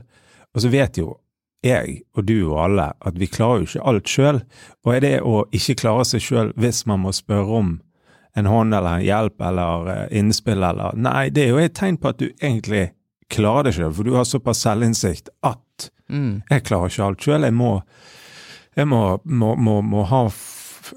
Og 0.56 0.64
så 0.64 0.70
vet 0.74 0.98
jo 1.02 1.18
jeg 1.66 1.98
og 2.16 2.24
du 2.26 2.38
og 2.48 2.60
alle 2.64 2.86
at 3.06 3.18
vi 3.20 3.28
klarer 3.28 3.60
jo 3.66 3.68
ikke 3.68 3.86
alt 3.92 4.08
sjøl. 4.08 4.40
Og 4.86 4.94
er 4.96 5.04
det 5.04 5.14
å 5.28 5.42
ikke 5.52 5.76
klare 5.82 6.06
seg 6.08 6.24
sjøl 6.24 6.54
hvis 6.56 6.86
man 6.88 7.04
må 7.04 7.12
spørre 7.16 7.60
om 7.60 7.74
en 8.38 8.46
hånd 8.48 8.74
eller 8.78 9.00
en 9.02 9.04
hjelp 9.04 9.42
eller 9.42 9.90
eh, 9.92 10.18
innspill 10.22 10.64
eller 10.64 10.96
Nei, 10.96 11.28
det 11.34 11.44
er 11.44 11.50
jo 11.52 11.60
et 11.60 11.74
tegn 11.76 11.98
på 12.00 12.12
at 12.14 12.20
du 12.22 12.30
egentlig 12.30 12.92
klarer 13.34 13.68
det 13.68 13.74
sjøl, 13.76 13.92
for 13.94 14.08
du 14.08 14.14
har 14.16 14.26
såpass 14.30 14.64
selvinnsikt 14.66 15.30
at 15.46 15.90
Mm. 16.10 16.40
jeg 16.50 16.64
klarer 16.66 16.90
ikke 16.90 17.04
alt 17.06 17.22
sjøl. 17.22 17.44
Jeg 17.46 17.54
må, 17.54 17.68
jeg 18.74 18.88
må, 18.90 19.02
må, 19.30 19.52
må, 19.62 19.76
må 19.86 20.02
ha 20.10 20.24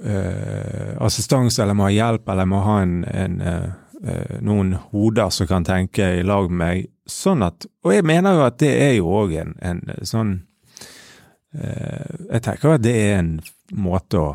eh, 0.04 0.96
assistanse, 1.02 1.62
eller 1.62 1.74
må 1.74 1.88
ha 1.88 1.90
hjelp, 1.94 2.28
eller 2.28 2.46
må 2.48 2.60
ha 2.64 2.78
en, 2.82 2.94
en, 3.04 3.40
eh, 3.40 3.68
eh, 4.06 4.38
noen 4.40 4.72
hoder 4.92 5.30
som 5.30 5.46
kan 5.50 5.64
tenke 5.64 6.08
i 6.20 6.22
lag 6.26 6.50
med 6.50 6.58
meg. 6.62 6.88
Sånn 7.08 7.42
at 7.42 7.66
Og 7.84 7.90
jeg 7.96 8.04
mener 8.06 8.36
jo 8.38 8.44
at 8.46 8.58
det 8.62 8.68
er 8.80 8.92
jo 8.94 9.08
òg 9.10 9.32
en, 9.40 9.56
en 9.60 9.80
sånn 10.06 10.28
eh, 11.58 12.12
Jeg 12.30 12.42
tenker 12.46 12.76
at 12.76 12.84
det 12.84 12.92
er 12.94 13.16
en 13.18 13.32
måte 13.74 14.20
å, 14.22 14.28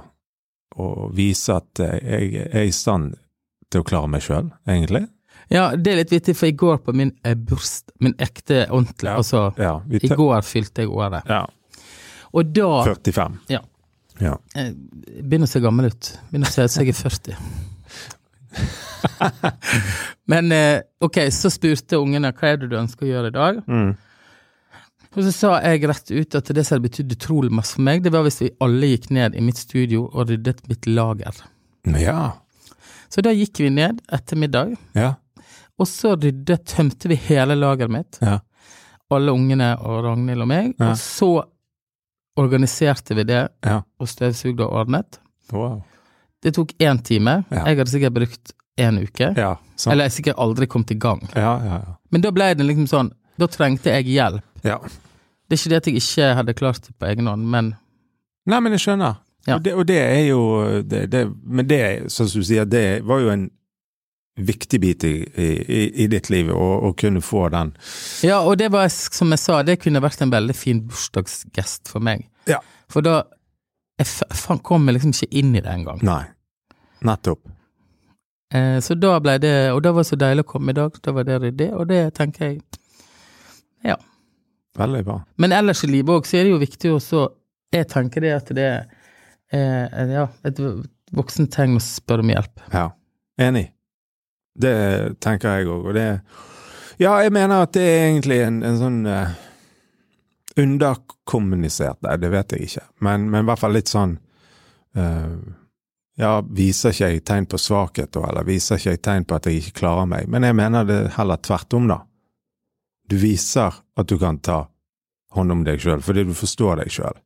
å 0.77 0.87
vise 1.15 1.55
at 1.55 1.79
eh, 1.79 1.95
jeg 2.03 2.49
er 2.51 2.67
i 2.67 2.73
stand 2.75 3.15
til 3.71 3.83
å 3.83 3.87
klare 3.87 4.07
meg 4.11 4.21
sjøl, 4.23 4.51
egentlig. 4.67 5.05
Ja, 5.51 5.69
det 5.79 5.91
er 5.93 5.97
litt 6.01 6.11
vittig, 6.11 6.35
for 6.35 6.47
i 6.49 6.55
går 6.59 6.77
på 6.83 6.93
min 6.95 7.13
eh, 7.23 7.35
bursdag, 7.39 7.95
min 8.03 8.15
ekte 8.19 8.65
ordentlige, 8.67 9.13
Ja. 9.13 9.17
altså 9.17 9.41
Ja. 9.57 9.73
I 9.89 10.11
går 10.11 10.41
fylte 10.47 10.83
jeg 10.83 10.91
året. 10.91 11.23
ja 11.27 11.45
Og 12.33 12.51
da 12.55 12.83
45. 12.83 13.39
Ja. 13.49 13.61
Ja. 14.23 14.33
Jeg 14.55 14.75
Begynner 15.23 15.47
å 15.47 15.51
se 15.51 15.59
gammel 15.63 15.89
ut. 15.91 16.11
Begynner 16.31 16.49
å 16.49 16.53
se 16.53 16.63
ut 16.67 16.71
som 16.73 16.83
jeg 16.85 16.93
er 16.95 17.01
40. 17.01 17.37
Men 20.31 20.51
eh, 20.51 20.81
ok, 21.03 21.19
så 21.31 21.49
spurte 21.53 21.99
ungene 22.01 22.31
hva 22.35 22.51
er 22.53 22.59
det 22.61 22.69
du 22.71 22.77
ønsker 22.79 23.05
å 23.07 23.11
gjøre 23.11 23.31
i 23.31 23.35
dag. 23.35 23.61
Mm. 23.67 23.91
Og 25.17 25.21
så 25.25 25.31
sa 25.33 25.51
jeg 25.63 25.87
rett 25.89 26.11
ut 26.13 26.35
at 26.37 26.49
det 26.53 26.63
som 26.67 26.75
hadde 26.75 26.89
betydd 26.89 27.13
utrolig 27.15 27.53
masse 27.53 27.77
for 27.77 27.85
meg, 27.87 28.03
det 28.05 28.11
var 28.13 28.25
hvis 28.27 28.41
vi 28.43 28.51
alle 28.63 28.89
gikk 28.91 29.07
ned 29.17 29.37
i 29.37 29.41
mitt 29.45 29.57
studio 29.61 30.03
og 30.11 30.27
ryddet 30.29 30.59
mitt 30.69 30.85
lager. 30.89 31.39
Ja. 31.97 32.33
Så 33.09 33.23
da 33.25 33.31
gikk 33.33 33.61
vi 33.63 33.71
ned 33.73 34.01
etter 34.13 34.37
middag, 34.37 34.75
Ja. 34.97 35.15
og 35.79 35.87
så 35.89 36.13
ryddet, 36.19 36.65
tømte 36.69 37.09
vi 37.09 37.15
hele 37.29 37.55
lageret 37.57 37.93
mitt. 37.93 38.19
Ja. 38.21 38.39
Alle 39.09 39.31
ungene 39.31 39.71
og 39.79 40.03
Ragnhild 40.03 40.43
og 40.43 40.49
meg. 40.51 40.73
Ja. 40.77 40.91
Og 40.91 40.97
så 40.99 41.29
organiserte 42.37 43.15
vi 43.17 43.23
det, 43.23 43.47
Ja. 43.65 43.81
og 43.99 44.07
støvsugde 44.09 44.63
og 44.65 44.73
ordnet. 44.83 45.19
Wow. 45.51 45.81
Det 46.43 46.53
tok 46.55 46.73
én 46.79 47.01
time. 47.03 47.43
Ja. 47.51 47.63
Jeg 47.65 47.77
hadde 47.77 47.89
sikkert 47.91 48.13
brukt 48.13 48.53
en 48.77 48.99
uke. 49.01 49.33
Ja. 49.37 49.55
Eller 49.89 50.05
jeg 50.05 50.11
sikkert 50.11 50.37
aldri 50.37 50.67
kommet 50.67 50.91
i 50.91 50.99
gang. 51.01 51.21
Ja, 51.35 51.55
ja, 51.63 51.79
ja. 51.81 51.95
Men 52.11 52.21
da 52.21 52.31
ble 52.31 52.51
det 52.55 52.65
liksom 52.65 52.87
sånn 52.87 53.11
Da 53.37 53.45
trengte 53.47 53.91
jeg 53.93 54.05
hjelp. 54.15 54.41
ja. 54.63 54.77
Det 55.49 55.55
er 55.55 55.61
ikke 55.61 55.69
det 55.69 55.77
at 55.77 55.85
jeg 55.87 55.95
ikke 56.01 56.35
hadde 56.35 56.53
klart 56.59 56.81
det 56.83 56.93
på 56.99 57.05
egen 57.07 57.27
hånd, 57.27 57.45
men 57.47 57.75
Nei, 58.47 58.59
men 58.59 58.71
jeg 58.73 58.81
skjønner. 58.81 59.15
Og, 59.47 59.61
det, 59.63 59.73
og 59.73 59.85
det 59.87 59.97
er 60.01 60.25
jo 60.27 60.81
det, 60.83 61.05
det, 61.11 61.21
Men 61.43 61.67
det, 61.67 62.11
som 62.11 62.25
du 62.27 62.41
sier, 62.43 62.65
det 62.65 63.05
var 63.07 63.19
jo 63.23 63.29
en 63.31 63.45
viktig 64.37 64.79
bit 64.81 65.03
i, 65.03 65.13
i, 65.35 66.03
i 66.03 66.07
ditt 66.07 66.29
liv, 66.29 66.51
å, 66.53 66.93
kunne 66.97 67.21
få 67.25 67.47
den. 67.53 67.73
Ja, 68.25 68.39
og 68.45 68.57
det 68.61 68.69
var, 68.73 68.89
som 68.93 69.33
jeg 69.33 69.41
sa, 69.41 69.61
det 69.65 69.79
kunne 69.81 70.01
vært 70.03 70.21
en 70.21 70.33
veldig 70.33 70.55
fin 70.55 70.81
bursdagsgest 70.87 71.89
for 71.91 72.03
meg. 72.05 72.27
Ja. 72.49 72.61
For 72.91 73.05
da 73.05 73.23
Jeg 73.97 74.59
kom 74.63 74.85
jeg 74.85 74.93
liksom 74.93 75.13
ikke 75.15 75.39
inn 75.39 75.55
i 75.57 75.61
det 75.61 75.71
engang. 75.73 76.03
Nei. 76.05 76.23
Nettopp. 77.01 77.41
Eh, 78.53 78.77
så 78.79 78.95
da 78.95 79.17
ble 79.19 79.33
det 79.43 79.73
Og 79.73 79.81
da 79.83 79.91
var 79.91 80.05
det 80.05 80.07
så 80.07 80.15
deilig 80.15 80.45
å 80.45 80.49
komme 80.53 80.71
i 80.71 80.77
dag. 80.77 80.99
Da 81.03 81.11
var 81.11 81.25
det 81.27 81.39
ryddig, 81.41 81.71
og 81.73 81.89
det 81.89 82.03
tenker 82.15 82.45
jeg 82.45 82.61
Ja. 83.83 83.97
Veldig 84.77 85.01
bra. 85.03 85.17
Men 85.41 85.51
ellers 85.51 85.83
i 85.83 85.89
livet 85.89 86.13
òg, 86.13 86.29
så 86.29 86.37
er 86.37 86.45
det 86.45 86.53
jo 86.53 86.61
viktig 86.61 86.93
også 86.93 87.23
Jeg 87.73 87.89
tenker 87.89 88.21
det 88.21 88.35
at 88.35 88.53
det 88.55 88.67
er 88.69 88.85
eh, 89.51 90.13
ja, 90.13 90.27
et 90.45 90.61
voksent 91.15 91.51
tegn 91.51 91.79
å 91.79 91.81
spørre 91.83 92.23
om 92.23 92.31
hjelp. 92.31 92.63
Ja. 92.73 92.91
Enig. 93.41 93.71
Det 94.57 95.19
tenker 95.21 95.59
jeg 95.59 95.67
òg, 95.69 95.85
og 95.91 95.93
det 95.97 96.07
Ja, 96.97 97.11
jeg 97.21 97.31
mener 97.35 97.61
at 97.67 97.75
det 97.77 97.83
er 97.85 98.07
egentlig 98.07 98.39
en, 98.41 98.63
en 98.65 98.79
sånn 98.79 98.99
uh, 99.05 99.35
underkommunisert 100.57 102.01
Nei, 102.05 102.17
det 102.21 102.31
vet 102.33 102.55
jeg 102.55 102.67
ikke, 102.69 102.85
men, 103.05 103.27
men 103.29 103.45
i 103.45 103.49
hvert 103.49 103.61
fall 103.61 103.75
litt 103.77 103.91
sånn 103.91 104.15
uh, 104.97 105.37
Ja, 106.17 106.31
viser 106.41 106.95
ikke 106.95 107.11
jeg 107.13 107.23
tegn 107.29 107.45
på 107.51 107.59
svakhet 107.61 108.17
eller 108.17 108.47
viser 108.47 108.79
ikke 108.81 108.95
jeg 108.95 109.03
tegn 109.05 109.27
på 109.29 109.37
at 109.37 109.45
jeg 109.49 109.61
ikke 109.61 109.79
klarer 109.83 110.09
meg? 110.09 110.25
Men 110.33 110.47
jeg 110.47 110.57
mener 110.57 110.87
det 110.89 111.01
heller 111.13 111.37
tvert 111.45 111.75
om, 111.77 111.85
da. 111.91 111.99
Du 113.05 113.13
viser 113.21 113.77
at 113.93 114.09
du 114.09 114.17
kan 114.17 114.39
ta 114.41 114.63
hånd 115.37 115.53
om 115.53 115.61
deg 115.67 115.77
sjøl, 115.83 116.01
fordi 116.01 116.23
du 116.25 116.33
forstår 116.33 116.81
deg 116.81 116.89
sjøl. 116.95 117.19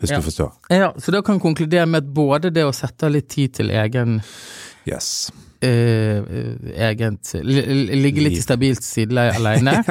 Hvis 0.00 0.12
Ja. 0.12 0.18
du 0.20 0.26
forstår. 0.28 0.52
Ja, 0.68 0.92
Så 1.00 1.12
da 1.12 1.22
kan 1.22 1.40
konkludere 1.40 1.86
med 1.88 2.04
at 2.04 2.12
både 2.12 2.50
det 2.52 2.66
å 2.68 2.72
sette 2.76 3.08
litt 3.08 3.28
tid 3.32 3.54
til 3.54 3.70
egen 3.70 4.20
Yes. 4.84 5.30
Eh, 5.62 6.22
egent 6.90 7.32
li- 7.44 7.64
li- 7.66 8.00
Ligge 8.02 8.22
litt 8.24 8.38
i 8.38 8.42
stabilt 8.42 8.82
sideleie 8.84 9.34
alene, 9.38 9.82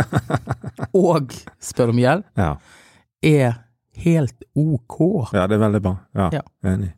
og 0.94 1.34
spørre 1.62 1.90
om 1.96 1.98
hjelp, 2.02 2.26
Ja. 2.38 2.56
er 3.24 3.58
helt 4.04 4.44
ok. 4.56 5.00
ja, 5.34 5.48
det 5.48 5.56
er 5.60 5.64
veldig 5.66 5.82
bra. 5.82 5.98
Ja, 6.16 6.30
Ja. 6.34 6.42
enig. 6.64 6.94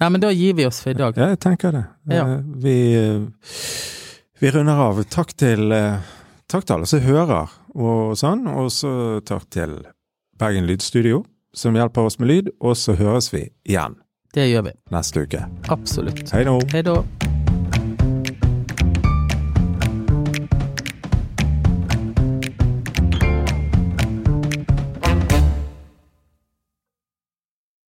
Nei, 0.00 0.08
men 0.12 0.20
da 0.20 0.28
gir 0.30 0.52
vi 0.54 0.66
oss 0.66 0.80
for 0.82 0.90
i 0.90 0.94
dag. 0.98 1.16
Ja, 1.16 1.28
jeg 1.32 1.40
tenker 1.40 1.72
det. 1.72 1.84
Ja. 2.12 2.26
Eh, 2.26 2.40
Vi, 2.60 2.94
eh, 2.94 3.20
vi 4.40 4.50
runder 4.50 4.76
av. 4.90 5.02
Takk 5.08 5.32
til, 5.36 5.72
eh, 5.72 6.00
takk 6.48 6.64
til 6.66 6.74
alle 6.76 6.86
som 6.86 7.00
hører, 7.00 7.48
og 7.74 8.16
sånn. 8.16 8.46
Og 8.46 8.68
så 8.70 9.20
takk 9.24 9.48
til 9.50 9.86
Bergen 10.38 10.66
Lydstudio, 10.66 11.24
som 11.54 11.74
hjelper 11.74 12.04
oss 12.04 12.18
med 12.18 12.28
lyd. 12.28 12.50
Og 12.60 12.76
så 12.76 12.94
høres 12.96 13.30
vi 13.32 13.48
igjen 13.66 13.96
Det 14.34 14.50
gjør 14.52 14.64
vi. 14.64 14.72
neste 14.92 15.22
uke. 15.24 15.46
Absolutt. 15.70 16.28
Hei 16.30 16.44
nå. 16.44 16.60
Hei 16.70 16.82
da. 16.82 17.02